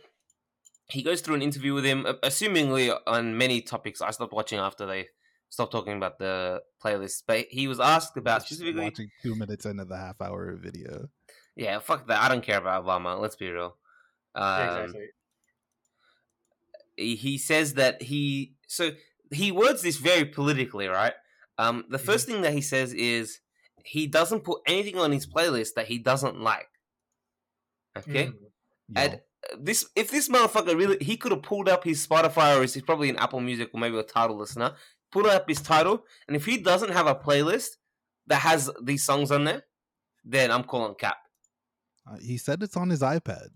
[0.90, 4.02] he goes through an interview with him, assumingly on many topics.
[4.02, 5.08] I stopped watching after they
[5.48, 8.84] stopped talking about the playlist, but he was asked about Just specifically.
[8.84, 11.08] watching two minutes into the half hour video.
[11.56, 12.22] Yeah, fuck that.
[12.22, 13.20] I don't care about Obama.
[13.20, 13.76] Let's be real.
[14.34, 15.06] Um, exactly.
[16.96, 18.90] he he says that he so
[19.32, 21.14] he words this very politically, right?
[21.58, 23.40] Um, the 1st thing that he says is
[23.84, 26.68] he doesn't put anything on his playlist that he doesn't like.
[27.96, 28.34] Okay, Mm.
[28.96, 29.20] Yo, And-
[29.58, 32.82] this if this motherfucker really he could have pulled up his Spotify or his, he's
[32.82, 34.74] probably an Apple Music or maybe a Tidal listener,
[35.12, 37.70] pulled up his Tidal, and if he doesn't have a playlist
[38.26, 39.62] that has these songs on there,
[40.24, 41.16] then I'm calling cap.
[42.10, 43.48] uh, he said it's on his iPad,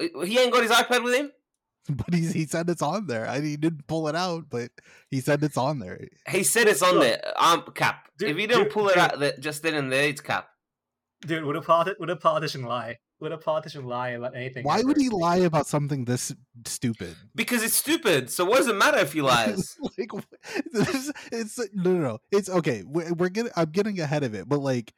[0.00, 1.30] He ain't got his iPad with him.
[1.88, 3.28] but he he said it's on there.
[3.28, 4.70] I he didn't pull it out, but
[5.10, 6.06] he said it's on there.
[6.28, 7.32] He said it's on Look, there.
[7.36, 8.08] I'm cap.
[8.18, 9.02] dude- if he didn't dude- pull it dude.
[9.02, 10.48] out that just then and there, it's cap.
[11.26, 12.98] Dude, would a politi- would a politician lie?
[13.22, 14.64] Would a politician lie about anything?
[14.64, 14.88] Why ever?
[14.88, 16.34] would he lie about something this
[16.66, 17.14] stupid?
[17.36, 18.30] Because it's stupid.
[18.30, 19.76] So what does it matter if he lies?
[19.98, 20.10] like
[20.72, 22.18] this, it's no, no, no.
[22.32, 22.82] It's okay.
[22.84, 23.52] We're, we're getting.
[23.54, 24.92] I'm getting ahead of it, but like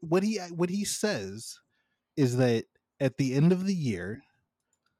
[0.00, 1.58] what he what he says
[2.16, 2.64] is that
[3.00, 4.22] at the end of the year,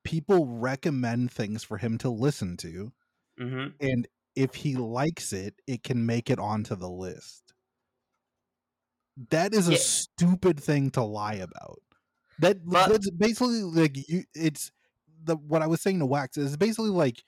[0.04, 2.92] people recommend things for him to listen to,
[3.38, 4.06] hmm and
[4.36, 7.54] if he likes it, it can make it onto the list.
[9.30, 9.78] That is a Yeah.
[9.78, 11.80] stupid thing to lie about.
[12.40, 14.24] That But- that's basically like you.
[14.34, 14.70] It's
[15.24, 17.22] the what I was saying to Wax is basically like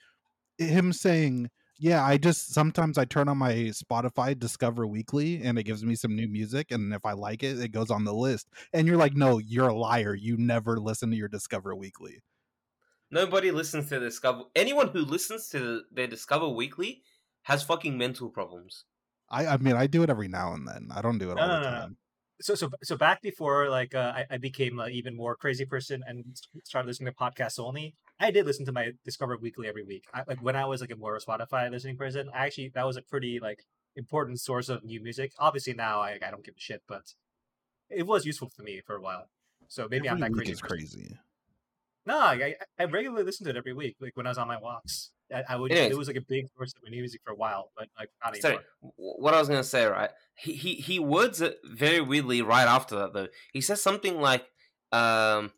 [0.59, 5.65] him saying, "Yeah, I just sometimes I turn on my Spotify Discover Weekly and it
[5.65, 8.49] gives me some new music, and if I like it, it goes on the list."
[8.73, 10.15] And you're like, "No, you're a liar.
[10.15, 12.23] You never listen to your Discover Weekly."
[13.11, 14.45] Nobody listens to Discover.
[14.55, 17.03] Anyone who listens to their Discover Weekly
[17.43, 18.85] has fucking mental problems.
[19.29, 20.89] I I mean, I do it every now and then.
[20.93, 21.97] I don't do it No, all the time.
[22.41, 26.03] So so so back before like uh, I, I became an even more crazy person
[26.07, 26.25] and
[26.65, 30.05] started listening to podcasts only i did listen to my discover weekly every week.
[30.15, 32.97] I, like when i was like a more spotify listening person I actually that was
[32.97, 33.65] a pretty like
[33.97, 35.33] important source of new music.
[35.39, 37.03] Obviously now i, I don't give a shit but
[37.89, 39.27] it was useful for me for a while.
[39.69, 41.19] So maybe i'm Every that week crazy crazy.
[42.07, 44.49] no I, I I regularly listened to it every week like when i was on
[44.49, 45.93] my walks i, I would Anyways.
[45.93, 48.37] it was like a big source of new music for a while but like not
[48.37, 48.65] Sorry, anymore
[48.99, 50.11] w- what I was gonna say, right?
[50.37, 53.29] He he he words it very weirdly right after that though.
[53.53, 54.45] He says something like,
[54.93, 55.53] um,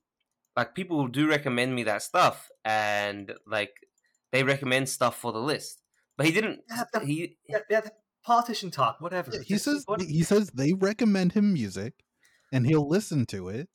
[0.56, 3.70] like people do recommend me that stuff, and like
[4.32, 5.82] they recommend stuff for the list,
[6.16, 6.60] but he didn't.
[6.68, 7.92] Yeah, the- He yeah, yeah the
[8.24, 11.94] politician talk whatever Yeah, he Just- says what- he says they recommend him music
[12.52, 13.68] and he'll listen to it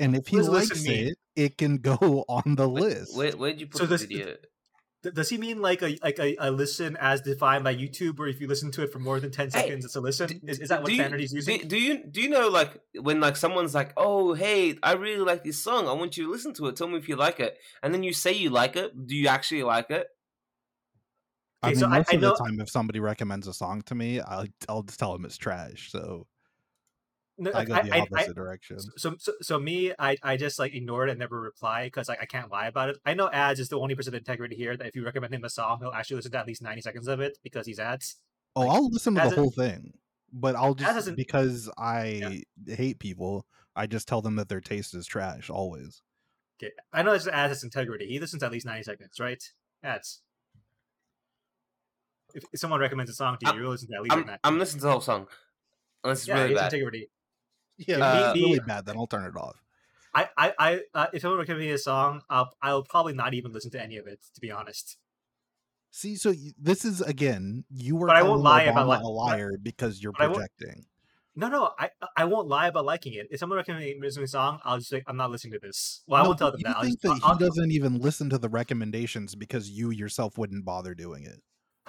[0.00, 1.96] and if he What does listen likes it it can go
[2.28, 4.36] on the where, list where where'd you put So the this- video?
[5.08, 8.28] Th- Does he mean like a like a, a listen as defined by YouTube, where
[8.28, 10.40] if you listen to it for more than ten Hey, seconds, it's a listen?
[10.46, 11.66] Is, is that what do you- Do, using?
[11.66, 15.44] do you do you know like when like someone's like, oh hey, I really like
[15.44, 15.88] this song.
[15.88, 16.76] I want you to listen to it.
[16.76, 17.56] Tell me if you like it.
[17.82, 18.92] And then you say you like it.
[19.06, 20.06] Do you actually like it?
[21.62, 23.82] i Okay, mean so most I of know- the time if somebody recommends a song
[23.86, 26.26] to me i'll, I'll just tell them it's trash so
[27.40, 30.36] No, i like, go the I- I- opposite direction so, so so me, I, I
[30.36, 32.96] just like ignore it and never reply because like I can't lie about it.
[33.06, 35.44] I know ads is the only person of integrity here that if you recommend him
[35.44, 38.16] a song, he'll actually listen to at least ninety seconds of it because he's ads.
[38.56, 39.92] oh like, i'll listen to the a- whole thing
[40.32, 45.06] but I'll just because I hate people, I just tell them that their taste is
[45.06, 46.02] trash always.
[46.62, 46.72] Okay.
[46.92, 48.06] I know this adds its integrity.
[48.08, 49.42] He listens to at least 90 seconds, right?
[49.82, 50.20] Ads.
[52.34, 54.30] If, if someone recommends a song to you, I'm- you listen to at least I'm,
[54.44, 55.28] I'm listening to the whole song.
[56.04, 56.72] Unless it's Yeah, really bad.
[56.72, 57.08] integrity.
[57.78, 59.62] Yeah, Uh, really bad, then I'll turn it off.
[60.14, 63.52] I, I, I uh, if someone recommends me a song, I'll, I'll probably not even
[63.52, 64.96] listen to any of it, to be honest.
[65.90, 69.06] See, so y- this is again, you were But I won't lie about like- a
[69.06, 70.86] liar because you're but I won't- projecting.
[71.36, 73.28] No, no, I, I won't lie about liking it.
[73.30, 76.02] If someone recommends me a song, I'll just say I'm not listening to this.
[76.08, 76.78] Well, I won't tell them you that.
[76.78, 80.36] I'll think just- that I'll- he doesn't even listen to the recommendations because you yourself
[80.36, 81.40] wouldn't bother doing it.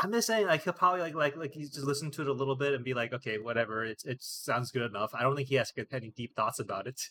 [0.01, 2.33] I'm just saying, like he'll probably like like like he's just listen to it a
[2.33, 3.83] little bit and be like, okay, whatever.
[3.83, 5.11] It it sounds good enough.
[5.13, 7.01] I don't think he has any deep thoughts about it.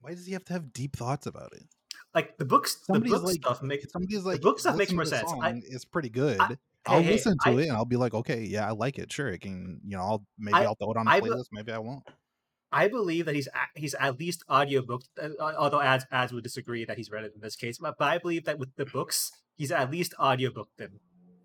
[0.00, 1.62] Why does he have to have deep thoughts about it?
[2.14, 5.04] Like the books, Somebody's the book like, stuff make somebody's like, book stuff makes more
[5.04, 6.40] sense." I- it's pretty good.
[6.40, 8.98] I- I'll hey, listen to I- it and I'll be like, okay, yeah, I like
[8.98, 9.12] it.
[9.12, 9.80] Sure, it can.
[9.86, 11.46] You know, I'll maybe I- I'll throw it on a be- playlist.
[11.52, 12.02] Maybe I won't.
[12.72, 16.96] I believe that he's he's at least audiobook, uh, although ads ads would disagree that
[16.96, 17.78] he's read it in this case.
[17.78, 21.00] But, but I believe that with the books, he's at least audiobooked them.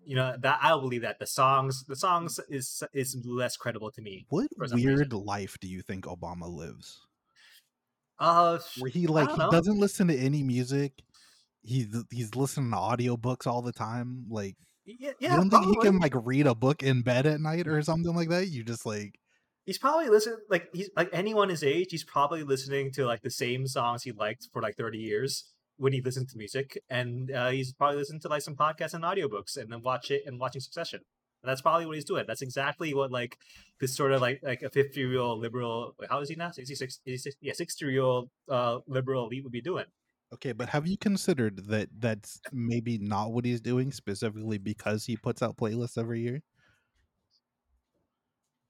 [0.08, 4.00] You know that I'll believe that the songs the songs is is less credible to
[4.00, 4.24] me.
[4.30, 4.82] What some reason.
[4.82, 7.02] weird life do you think Obama lives?
[8.18, 10.92] Uh, Where he like he doesn't listen to any music.
[11.60, 14.24] He's he's listening to audiobooks all the time.
[14.30, 14.56] Like
[14.86, 17.82] yeah, you don't think he can like read a book in bed at night or
[17.82, 18.48] something like that?
[18.48, 19.18] You just like
[19.66, 21.88] He's probably listening like he's like anyone his age.
[21.90, 25.92] He's probably listening to like the same songs he liked for like thirty years when
[25.92, 29.56] he listened to music, and uh, he's probably listening to like some podcasts and audiobooks,
[29.56, 31.00] and then watch it and watching Succession.
[31.42, 32.24] And that's probably what he's doing.
[32.26, 33.38] That's exactly what like
[33.80, 35.94] this sort of like like a fifty year old liberal.
[35.98, 36.50] wait, How is he now?
[36.50, 39.84] 66, 86, yeah, sixty year old uh, liberal elite would be doing.
[40.34, 45.16] okay, but have you considered that that's maybe not what he's doing specifically because he
[45.16, 46.42] puts out playlists every year?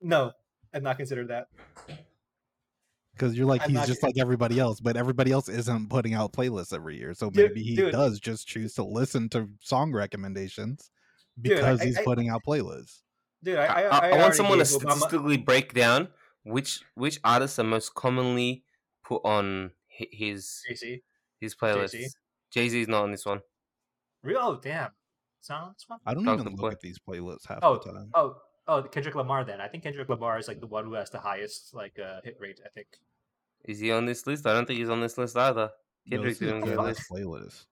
[0.00, 0.32] No,
[0.72, 1.48] I've not considered that.
[3.18, 6.14] Because you're like I'm he's just gonna- like everybody else, but everybody else isn't putting
[6.14, 7.14] out playlists every year.
[7.14, 7.92] So Dude- maybe he dude.
[7.92, 10.90] does just choose to listen to song recommendations
[11.40, 13.00] Dude, I- because I- he's I- putting out playlists.
[13.42, 16.08] Dude, I, I, I, I, I want someone to gave Obama- statistically break down
[16.44, 18.64] which which artists are most commonly
[19.04, 21.02] put on hi- his Jay Z.
[21.40, 22.12] his playlists.
[22.50, 23.40] Jay Z is not on this one.
[24.22, 24.38] Real?
[24.40, 24.90] Oh, damn.
[25.40, 26.00] Sounds one.
[26.06, 26.40] I don't Dr.
[26.40, 26.70] even look Boy.
[26.70, 28.10] at these playlists half Oh, the time.
[28.14, 29.44] oh, oh, Kendrick Lamar.
[29.44, 32.20] Then I think Kendrick Lamar is like the one who has the highest like uh,
[32.24, 32.60] hit rate.
[32.64, 32.88] I think.
[33.64, 34.46] Is he on this list?
[34.46, 35.70] I don't think he's on this list either.
[36.08, 37.24] Kendrick this is didn't get a Kendrick's list.
[37.26, 37.64] playlist.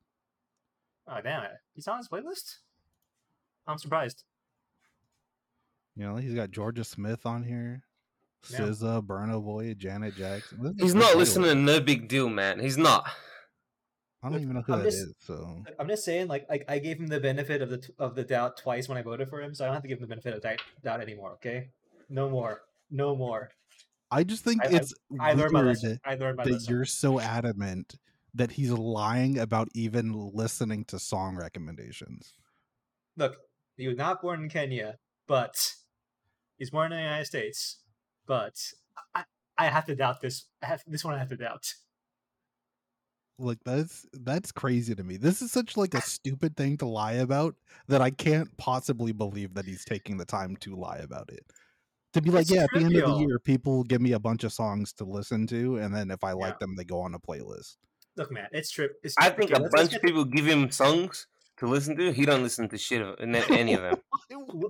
[1.09, 2.57] Oh damn it, he's on his playlist.
[3.67, 4.25] I'm surprised.
[5.97, 7.83] You know, he's got Jorja Smith on here,
[8.51, 8.59] Yeah.
[8.61, 10.63] SZA, Burna Boy, Janet Jackson.
[10.63, 11.17] This He's not playlist.
[11.17, 12.61] listening to No Big Deal, man.
[12.61, 13.09] He's not.
[14.23, 15.15] I don't even know who I'm that just- is.
[15.21, 18.25] So I'm just saying, like, like I gave him the benefit of the of the
[18.25, 20.09] doubt twice when I voted for him, so I don't have to give him the
[20.09, 21.33] benefit of doubt, doubt anymore.
[21.35, 21.71] Okay,
[22.11, 23.51] no more, no more.
[24.17, 26.01] I just think I- I- it's I learned weird.
[26.05, 26.71] I that lesson.
[26.71, 27.97] you're so adamant
[28.33, 32.33] that he's lying about even listening to song recommendations.
[33.19, 33.37] Look,
[33.77, 35.75] he was not born in Kenya, but
[36.57, 37.83] he's born in the United States.
[38.27, 38.55] But
[39.15, 39.25] I,
[39.59, 40.47] I have to doubt this.
[40.63, 41.15] I have this one.
[41.15, 41.75] I have to doubt.
[43.39, 45.19] Like that's that's crazy to me.
[45.19, 47.55] This is such like a stupid thing to lie about
[47.87, 51.45] that I can't possibly believe that he's taking the time to lie about it.
[52.17, 54.19] To be like, It's yeah, at the end of the year, people give me a
[54.19, 56.57] bunch of songs to listen to, and then if I like Yeah.
[56.61, 57.77] them, they go on a playlist.
[58.17, 58.93] Look, man, it's trip.
[59.05, 61.27] It's I think okay, a let's- let's bunch of people give him songs
[61.59, 62.13] to listen to.
[62.15, 63.97] He don't listen to shit of any of them.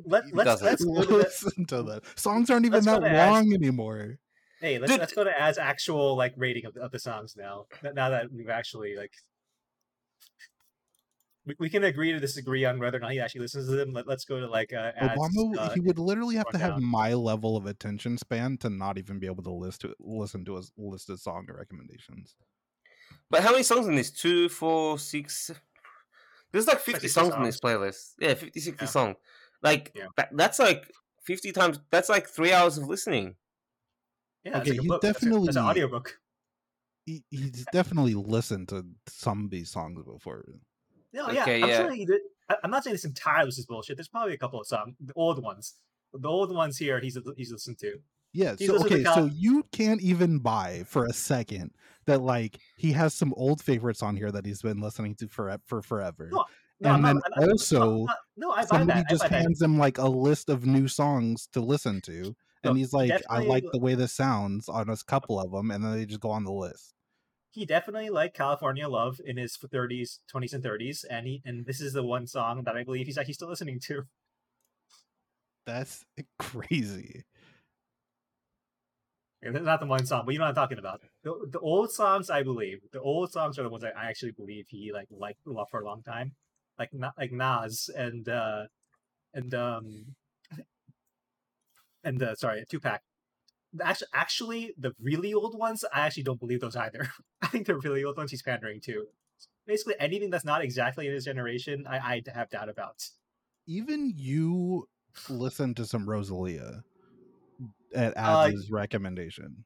[0.07, 0.67] Let, He let's doesn't.
[0.67, 2.03] let's go to the, listen to that.
[2.19, 3.31] Songs aren't even that to ads.
[3.31, 4.19] long anymore.
[4.61, 5.01] hey let's Dude.
[5.01, 7.67] let's go to as actual like rating of, the- of the songs now.
[7.95, 9.13] Now that we've actually like
[11.47, 13.93] we, we can agree to disagree on whether or not he actually listens to them.
[13.93, 16.73] Let, let's go to like uh, ads, Obama, uh, he would literally have to have
[16.73, 16.85] down.
[16.85, 20.57] my level of attention span to not even be able to list to listen to
[20.57, 22.35] a s- listed song or recommendations.
[23.31, 24.11] But how many songs in this?
[24.11, 25.51] Two, four, six.
[26.53, 28.13] There's like 50 60 songs in this playlist.
[28.19, 28.89] Yeah, 50, 60 Yeah.
[28.89, 29.17] songs.
[29.63, 30.07] Like, Yeah.
[30.17, 30.91] that, that's like
[31.25, 31.81] 50 times.
[31.91, 33.35] That's like three hours of listening.
[34.45, 35.03] yeah, okay, like a he's book.
[35.03, 36.19] That's a- That's an audiobook.
[37.05, 40.45] He, he's definitely listened to some of these songs before.
[41.13, 41.77] No, yeah, Okay, I'm yeah.
[41.79, 42.21] sure did.
[42.49, 43.97] I, I'm not saying this entirely is bullshit.
[43.97, 45.75] There's probably a couple of some the old ones.
[46.13, 47.99] The old ones here, he's he's listened to.
[48.33, 51.71] Yeah, He's so okay, so you can't even buy for a second
[52.05, 55.57] that like he has some old favorites on here that he's been listening to for
[55.65, 56.29] for forever.
[56.31, 56.45] No,
[56.81, 59.09] No, And I'm then not- I'm- I'm- also, I'm not- no, I buy Somebody that.
[59.09, 59.43] just I buy that.
[59.43, 63.11] hands him like a list of new songs to listen to, and Look, he's like,
[63.31, 66.21] "I like the way this sounds" on a couple of them, and then they just
[66.21, 66.93] go on the list.
[67.57, 71.81] He definitely liked California Love in his 30s, 20s, and 30s, and he and this
[71.81, 74.03] is the one song that I believe he's actually still listening to.
[75.65, 76.05] That's
[76.39, 77.25] crazy.
[79.41, 81.01] And not the one song, but you know what I'm talking about.
[81.25, 84.33] The, the old songs, I believe, the old songs are the ones I, I actually
[84.33, 86.33] believe he like liked a lot for a long time,
[86.79, 88.65] like not like Nas and uh
[89.33, 90.15] and um
[92.05, 93.01] and uh, sorry, Tupac.
[93.83, 97.11] Actually, actually, the really old ones, I actually don't believe those either.
[97.43, 99.07] I think the really old ones he's pandering to.
[99.67, 103.09] Basically, anything that's not exactly in his generation, I I have doubt about.
[103.67, 104.89] Even you
[105.29, 106.83] listen to some Rosalia
[107.95, 109.65] at Uh, recommendation.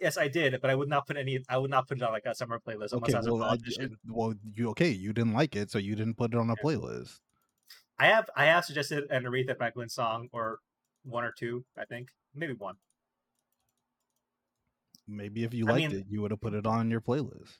[0.00, 1.40] Yes, I did, but I would not put any.
[1.48, 3.44] I would not put it on like a summer playlist Okay, I was a well,
[3.44, 4.88] I, well, you okay?
[4.88, 7.18] You didn't like it, so you didn't put it on a playlist.
[7.98, 10.60] I have I have suggested an Aretha Franklin song or
[11.04, 11.66] one or two.
[11.76, 12.76] I think maybe one.
[15.10, 17.58] Maybe if you I liked mean- it, you would have put it on your playlist.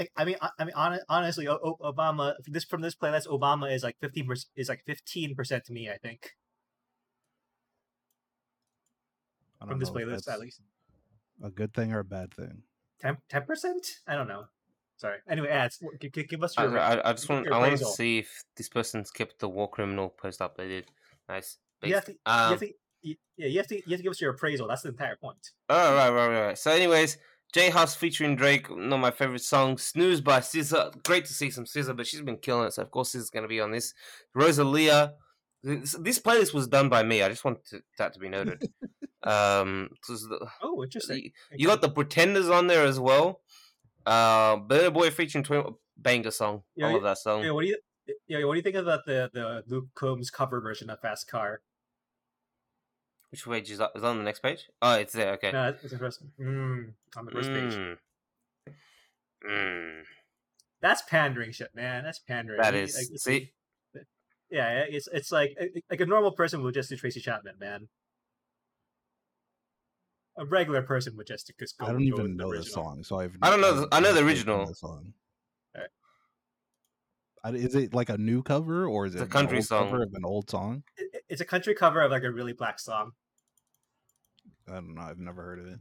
[0.00, 2.34] I, I mean, I, I mean, hon- honestly, O- O- Obama.
[2.46, 4.48] This from this playlist, Obama is like fifteen percent.
[4.56, 5.90] Is like fifteen percent to me.
[5.90, 6.30] I think
[9.60, 10.60] I don't from this know playlist at least.
[11.42, 12.62] a good thing or a bad thing.
[13.00, 13.86] 10 percent.
[14.08, 14.44] I don't know.
[14.96, 15.18] Sorry.
[15.28, 15.78] Anyway, ads.
[16.00, 16.78] G- g- give us I, your.
[16.78, 20.08] I, I just want I want to see if this person's kept the war criminal
[20.08, 20.84] post updated.
[21.28, 21.58] Nice.
[21.82, 22.06] you have Based.
[22.06, 22.12] to.
[22.12, 22.72] you Um, have to.
[23.02, 23.76] Yeah, you have to.
[23.76, 24.66] You have to give us your appraisal.
[24.68, 25.50] That's the entire point.
[25.68, 26.58] Oh, right, right, right, right.
[26.58, 27.18] So, anyways,
[27.52, 29.82] J Hus featuring Drake, one of my favorite songs.
[29.82, 31.02] Snooze by SZA.
[31.04, 33.44] Great to see some SZA, but she's been killing it, so of course SZA's going
[33.44, 33.94] to be on this.
[34.34, 35.14] Rosalia.
[35.62, 37.22] This, this playlist was done by me.
[37.22, 38.62] I just want to, that to be noted.
[39.24, 41.16] um, the- Oh, interesting.
[41.24, 43.40] you, you got the Pretenders on there as well.
[44.04, 45.64] Uh, Burna Boy featuring Twin
[45.96, 46.62] Banger song.
[46.76, 47.42] Yeah, I love that song.
[47.42, 47.78] Yeah, what do you?
[48.28, 51.60] Yeah, what do you think about the the Luke Combs cover version of Fast Car?
[53.30, 53.90] Which page is that?
[53.94, 54.66] Is that on the next page?
[54.80, 55.32] Oh, it's there.
[55.34, 55.52] Okay.
[55.52, 56.30] No, it's interesting.
[56.40, 57.72] Mm, on the first page.
[57.74, 57.96] Mm.
[59.48, 60.02] Mm.
[60.80, 62.04] That's pandering shit, man.
[62.04, 62.60] That's pandering.
[62.60, 62.94] That is.
[62.94, 63.26] You- is.
[63.26, 63.52] like, See,
[64.50, 65.56] yeah, it's it's like
[65.90, 67.88] like a normal person would just do Tracy Chapman, man.
[70.38, 71.86] A regular person would just just go.
[71.86, 72.74] I don't even know the original.
[72.84, 73.36] song, so I've.
[73.42, 74.66] I don't know I've the- I know the never listened to original.
[74.66, 75.12] the song.
[75.74, 75.90] Alright.
[77.64, 79.84] Is it like a new cover or is It's it a an country old song.
[79.90, 80.82] cover of an old song?
[81.28, 83.12] It- it- It's a country cover of like a really black song.
[84.68, 85.02] I don't know.
[85.02, 85.78] I've never heard of it.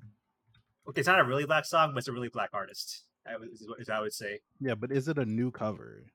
[0.88, 3.04] Okay, it's not a really black song, but it's a really black artist.
[3.28, 4.42] I would, is what is what I would say.
[4.60, 6.06] Yeah, but is it a new cover?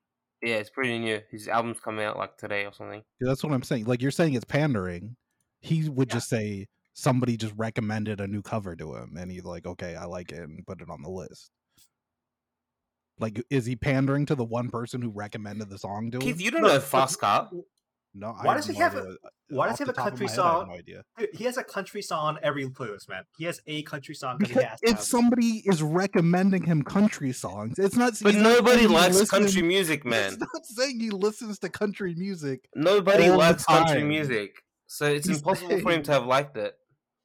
[0.41, 1.21] yeah, it's pretty new.
[1.29, 3.03] His album's coming out like today or something.
[3.19, 3.85] Yeah, That's what I'm saying.
[3.85, 5.15] Like you're saying, it's pandering.
[5.59, 6.15] He would Yeah.
[6.15, 10.05] just say somebody just recommended a new cover to him, and he's like, "Okay, I
[10.05, 11.51] like it," and put it on the list.
[13.19, 16.21] Like, is he pandering to the one person who recommended the song to him?
[16.21, 17.51] Keith, you don't No, know but- Fast Car.
[18.13, 18.35] No.
[18.37, 19.11] I Why does he have a- idea.
[19.23, 20.67] Uh, why does he have a country my head, I have song?
[20.69, 21.03] No idea.
[21.17, 23.23] Dude, he has a country song on every playlist, man.
[23.37, 27.31] He has a country song because he has if have- somebody is recommending him country
[27.33, 28.13] songs, it's not.
[28.21, 30.29] But he's not nobody likes listens- country music, man.
[30.31, 34.63] He's not saying he listens to country music Nobody likes country music.
[34.87, 36.75] So it's He's impossible for him to have liked it.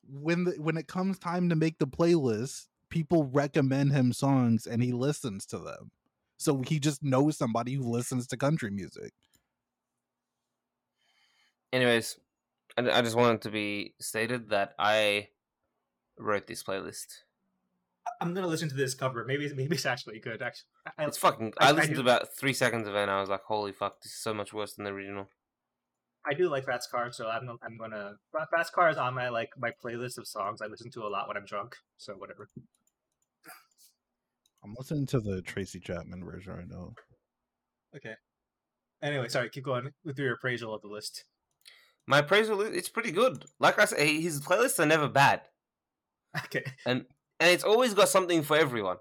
[0.08, 2.66] when the, when it comes time to make the playlist.
[2.88, 5.90] People recommend him songs, and he listens to them.
[6.36, 9.12] So he just knows somebody who listens to country music.
[11.76, 12.18] Anyways,
[12.78, 15.28] I, I just wanted to be stated that I
[16.18, 17.04] wrote this playlist.
[18.18, 19.26] I'm gonna listen to this cover.
[19.26, 20.40] Maybe maybe it's actually good.
[20.40, 20.68] Actually,
[20.98, 21.52] I, It's fucking.
[21.58, 23.42] I- I, I listened do- to about three seconds of it, and I was like,
[23.42, 25.28] "Holy fuck, this is so much worse than the original."
[26.28, 28.14] I do like Fast Car, so I'm I'm gonna
[28.50, 31.28] Fast Car is on my like my playlist of songs I listen to a lot
[31.28, 31.76] when I'm drunk.
[31.98, 32.48] So whatever.
[34.64, 36.94] I'm listening to the Tracy Chapman version right now.
[37.94, 38.14] Okay.
[39.02, 39.50] Anyway, sorry.
[39.50, 41.24] Keep going with your appraisal of the list.
[42.06, 43.44] My appraisal, is- it's pretty good.
[43.58, 45.42] Like I said, his playlists are never bad,
[46.46, 47.04] Okay, and
[47.40, 48.96] and it's always got something for everyone.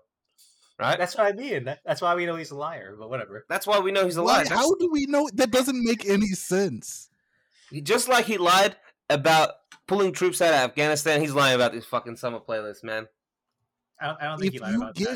[0.77, 0.97] Right?
[0.97, 1.63] that's what I mean.
[1.65, 2.95] That, that's why we know he's a liar.
[2.99, 3.45] But whatever.
[3.47, 4.45] That's why we know he's a Why- liar.
[4.49, 7.09] how do we know that doesn't make any sense?
[7.83, 8.75] Just like he lied
[9.09, 9.51] about
[9.87, 13.07] pulling troops out of Afghanistan, he's lying about this fucking summer playlist, man.
[14.01, 15.09] I don't, I don't think If he lied you about get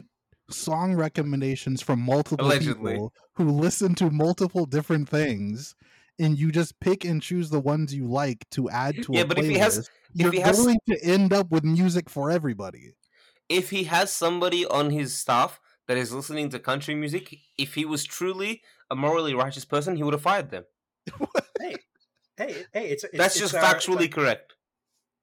[0.47, 0.53] that.
[0.53, 2.93] song recommendations from multiple Allegedly.
[2.93, 5.75] people who listen to multiple different things,
[6.20, 9.26] and you just pick and choose the ones you like to add to Yeah, a
[9.26, 12.30] but playlist, if he has- you're he has- going to end up with music for
[12.30, 12.93] everybody.
[13.47, 17.86] If he has somebody on his staff that is listening to country music, if he
[17.86, 18.61] was truly
[18.91, 20.65] a morally righteous person, he would have fired them.
[21.59, 21.76] Hey,
[22.38, 22.88] hey, hey!
[22.89, 24.53] It's, it's That's it's just our- factually our- correct.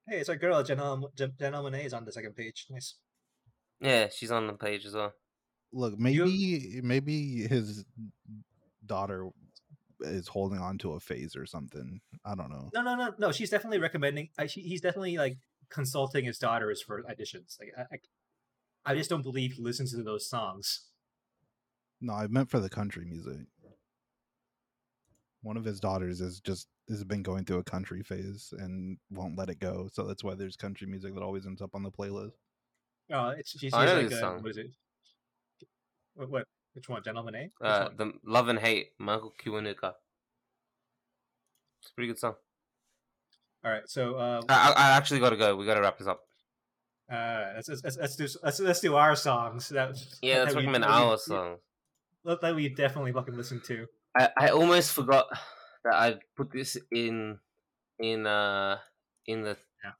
[0.07, 2.67] Hey, it's our girl, Janelle Jan- Janelle Monae is on the second page.
[2.69, 2.95] Nice.
[3.81, 5.13] Yeah, she's on the page as well.
[5.73, 7.85] Look, maybe maybe his
[8.85, 9.29] daughter
[10.01, 12.01] is holding on to a phase or something.
[12.25, 12.69] I don't know.
[12.73, 13.31] No, no, no, no.
[13.31, 14.29] She's definitely recommending.
[14.37, 15.37] I, she, he's definitely like
[15.69, 17.59] consulting his daughters for auditions.
[17.59, 20.85] Like, I, I, I just don't believe he listens to those songs.
[21.99, 23.47] No, I meant for the country music.
[25.41, 29.37] One of his daughters is just has been going through a country phase and won't
[29.37, 29.89] let it go.
[29.91, 32.31] So that's why there's country music that always ends up on the playlist.
[33.11, 34.41] Oh, it's she's I like a, song.
[34.41, 34.71] what is it?
[36.15, 36.47] What, what?
[36.77, 37.01] Which one?
[37.01, 37.39] Gentleman A?
[37.57, 37.97] Which Uh, one?
[37.97, 39.93] the Love and Hate, Michael Kiwanuka.
[41.81, 42.35] It's a pretty good song.
[43.65, 45.55] All right, so uh, I, I actually got to go.
[45.55, 46.21] We got to wrap this up.
[47.11, 49.69] uh, let's, let's, let's do let's, let's do our songs.
[49.73, 51.59] That Yeah, let's recommend our songs.
[52.23, 53.87] that- we definitely fucking listen to.
[54.15, 55.25] I, I almost forgot
[55.83, 57.39] that I put this in
[57.97, 58.77] in uh
[59.25, 59.93] in the Yeah.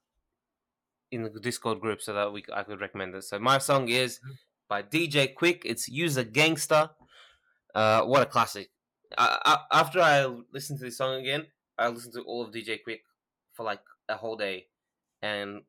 [1.10, 3.28] in the Discord group so that we I could recommend this.
[3.30, 4.36] So my song is Mhm.
[4.68, 5.62] By DJ Quik.
[5.64, 6.90] It's You'z A Ganxta.
[7.74, 8.70] Uh, what a classic!
[9.16, 11.46] I, I, after I listened to this song again,
[11.78, 13.00] I listened to all of DJ Quik
[13.52, 14.66] for like a whole day,
[15.22, 15.62] and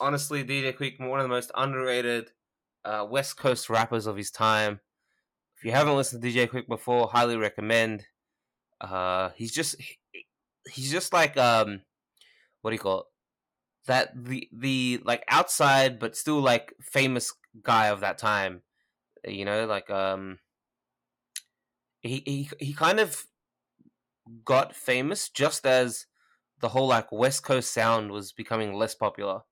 [0.00, 2.32] honestly, DJ Quik one of the most underrated
[2.84, 4.80] uh, West Coast rappers of his time.
[5.56, 8.06] If you haven't listened to DJ Quik before, highly recommend.
[8.80, 9.98] Uh, he's just he-
[10.70, 11.82] he's just like um,
[12.62, 13.06] what do you call it?
[13.86, 17.32] That the the like outside but still like famous
[17.62, 18.62] guy of that time.
[19.26, 20.40] You know, like um,
[22.02, 23.26] he he he kind of
[24.44, 26.06] got famous just as
[26.60, 29.42] the whole like West Coast sound was becoming less popular.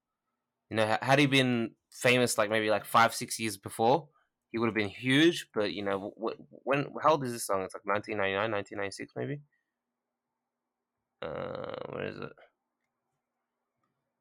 [0.70, 4.10] You know, had he been famous like maybe like five six years before,
[4.52, 5.48] he would have been huge.
[5.54, 7.62] But you know, wh- when how old is this song?
[7.62, 9.42] It's like 1999, 1996 maybe.
[11.22, 12.32] Uh, where is it?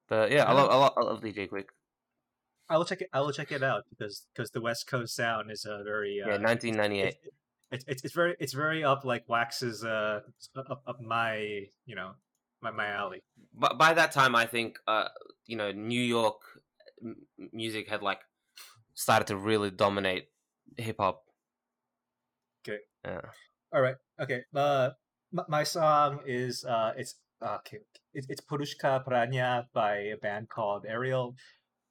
[0.07, 1.69] But yeah, I love I love, I love DJ Quik.
[2.69, 3.09] I will check it.
[3.13, 6.29] I will check it out because because the West Coast sound is a very uh,
[6.29, 7.05] Yeah, 1998.
[7.05, 7.17] It's,
[7.71, 10.21] it's it's it's very it's very up like Wax's uh
[10.55, 11.35] up, up my
[11.85, 12.11] you know
[12.61, 13.23] my my alley.
[13.53, 15.09] But by that time, I think uh,
[15.45, 16.37] you know New York
[17.03, 18.19] m- music had like
[18.93, 20.29] started to really dominate
[20.77, 21.23] hip hop.
[22.67, 22.79] Okay.
[23.03, 23.21] Yeah.
[23.73, 23.95] All right.
[24.19, 24.41] Okay.
[24.55, 24.91] Uh,
[25.31, 27.79] my, my song is uh, it's uh, okay.
[28.13, 31.35] It's it's Porushka Paranya by a band called Ariel.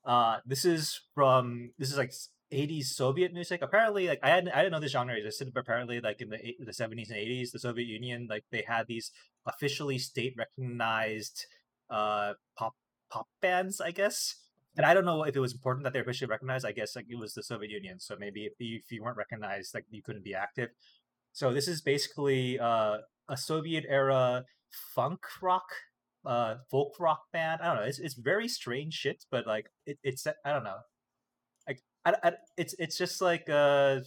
[0.05, 2.13] Uh, this is from this is like
[2.53, 3.63] '80s Soviet music.
[3.63, 6.39] Apparently, like I hadn't I didn't know this genre existed, but apparently, like in the
[6.61, 9.11] the '70s and '80s, the Soviet Union like they had these
[9.47, 11.47] officially state recognized
[11.91, 12.75] uh pop
[13.11, 14.37] pop bands, I guess.
[14.77, 16.67] And I don't know if it was important that they're officially recognized.
[16.67, 19.17] I guess like it was the Soviet Union, so maybe if you, if you weren't
[19.17, 20.71] recognized, like you couldn't be active.
[21.33, 22.99] So this is basically uh,
[23.29, 24.45] a Soviet era
[24.95, 25.67] funk rock,
[26.27, 27.61] uh, folk rock band.
[27.62, 27.83] I don't know.
[27.83, 30.79] It's it's very strange shit, but like it, it's I don't know.
[31.68, 34.01] Like I, I it's it's just like uh,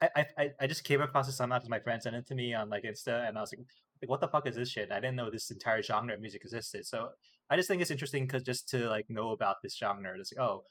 [0.00, 2.54] I I I just came across this somehow because my friend sent it to me
[2.54, 3.66] on like Insta, and I was like,
[4.02, 4.92] like what the fuck is this shit?
[4.92, 6.86] I didn't know this entire genre of music existed.
[6.86, 7.08] So
[7.50, 10.44] I just think it's interesting because just to like know about this genre, it's like
[10.44, 10.64] oh.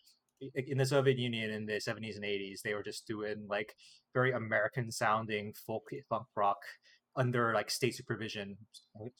[0.53, 3.73] In the Soviet Union in the 70s and 80s, they were just doing like
[4.13, 6.57] very American sounding folk funk rock
[7.15, 8.57] under like state supervision.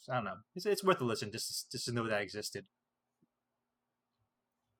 [0.10, 0.36] I don't know.
[0.56, 2.66] It's, it's worth a listen just just to know that existed.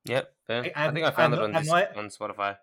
[0.06, 0.34] Yep.
[0.48, 0.64] fair.
[0.76, 2.58] I- I, think I found I'm it on this, not- on Spotify.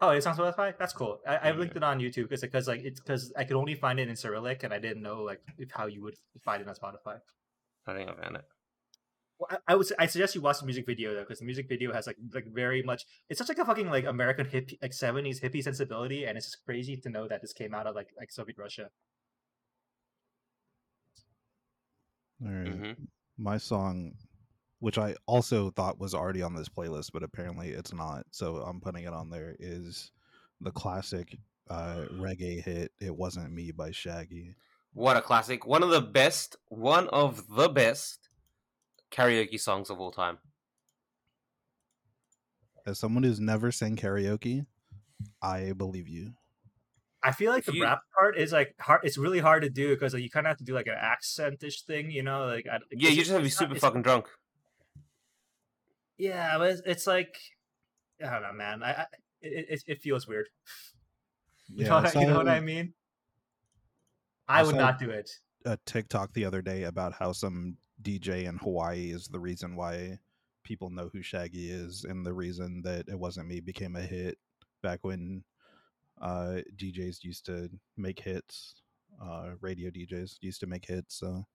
[0.00, 0.74] Oh, it's on Spotify.
[0.78, 1.20] That's cool.
[1.26, 1.54] I, I Yeah.
[1.56, 4.16] linked it on YouTube because because like it's because I could only find it in
[4.16, 7.20] Cyrillic and I didn't know like if how you would find it on Spotify.
[7.86, 8.44] I think I found it.
[9.38, 11.66] Well, I, I would I suggest you watch the music video though because the music
[11.68, 13.04] video has like like very much.
[13.30, 16.64] It's such like a fucking like American hippie like seventies hippie sensibility and it's just
[16.66, 18.90] crazy to know that this came out of like like Soviet Russia.
[22.44, 22.84] All right.
[22.96, 23.04] hmm
[23.38, 24.14] My song,
[24.80, 28.26] which I also thought was already on this playlist, but apparently it's not.
[28.30, 30.12] So I'm putting it on there, is
[30.60, 31.36] the classic
[31.68, 34.54] uh, reggae hit "It Wasn't Me" by Shaggy.
[34.92, 35.66] What a classic!
[35.66, 38.28] One of the best, one of the best
[39.10, 40.38] karaoke songs of all time.
[42.86, 44.66] As someone who's never sang karaoke,
[45.42, 46.34] I believe you.
[47.28, 49.00] I feel like the you- rap part is like hard.
[49.04, 50.94] It's really hard to do because like, you kind of have to do like an
[50.94, 52.46] accentish thing, you know.
[52.46, 54.26] Like I, Yeah, you just have to be not- super fucking drunk.
[56.18, 57.36] Yeah, but it's, it's like
[58.24, 58.82] I don't know, man.
[58.82, 59.06] I, I
[59.42, 60.48] it, it it feels weird.
[61.68, 62.94] You, Yeah, know, what I, you know what I mean?
[64.46, 65.28] I, I would not do it.
[65.64, 70.20] a TikTok the other day about how some DJ in Hawaii is the reason why
[70.62, 74.38] people know who Shaggy is, and the reason that it wasn't me became a hit
[74.80, 75.42] back when
[76.20, 78.74] uh, DJs used to make hits.
[79.22, 81.46] Uh, radio DJs used to make hits, so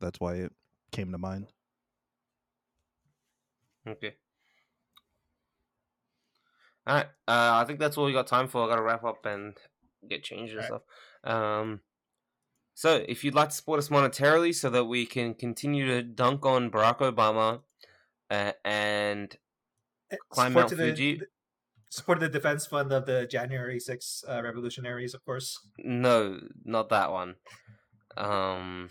[0.00, 0.52] that's why it
[0.92, 1.46] came to mind.
[3.86, 4.14] Okay.
[6.86, 7.06] All right.
[7.26, 8.64] Uh, I think that's all we got time for.
[8.64, 9.54] I got to wrap up and
[10.08, 10.82] get changed and Alright.
[11.24, 11.32] stuff.
[11.34, 11.80] Um,
[12.74, 16.46] so if you'd like to support us monetarily so that we can continue to dunk
[16.46, 17.60] on Barack Obama
[18.30, 19.36] uh, and
[20.10, 21.16] Eh, Climb Mount Fuji.
[21.18, 21.26] the-
[21.90, 25.58] Support the defense fund of the January 6 uh, revolutionaries, of course.
[25.78, 27.36] no, not that one.
[28.16, 28.90] Um,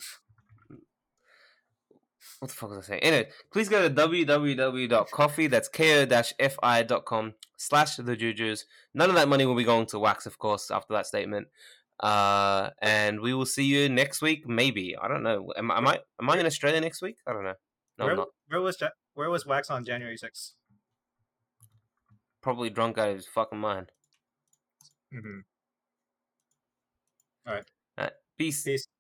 [2.40, 3.04] what the fuck was I saying?
[3.04, 8.64] Anyway, please go to www.coffee, that's ko-fi.com slash the jujus.
[8.94, 11.48] None of that money will be going to Wax, of course, after that statement.
[12.00, 14.96] Uh, and we will see you next week, maybe.
[14.96, 15.52] I don't know.
[15.58, 17.18] Am, am I am I in Australia next week?
[17.26, 17.56] I don't know.
[17.98, 18.16] No, where,
[18.50, 18.78] where was
[19.16, 20.52] where was Wax on January 6th?
[22.42, 23.92] Probably drunk out of his fucking mind.
[25.14, 25.40] Mm-hmm.
[28.38, 28.64] Peace.
[28.64, 28.88] Peace.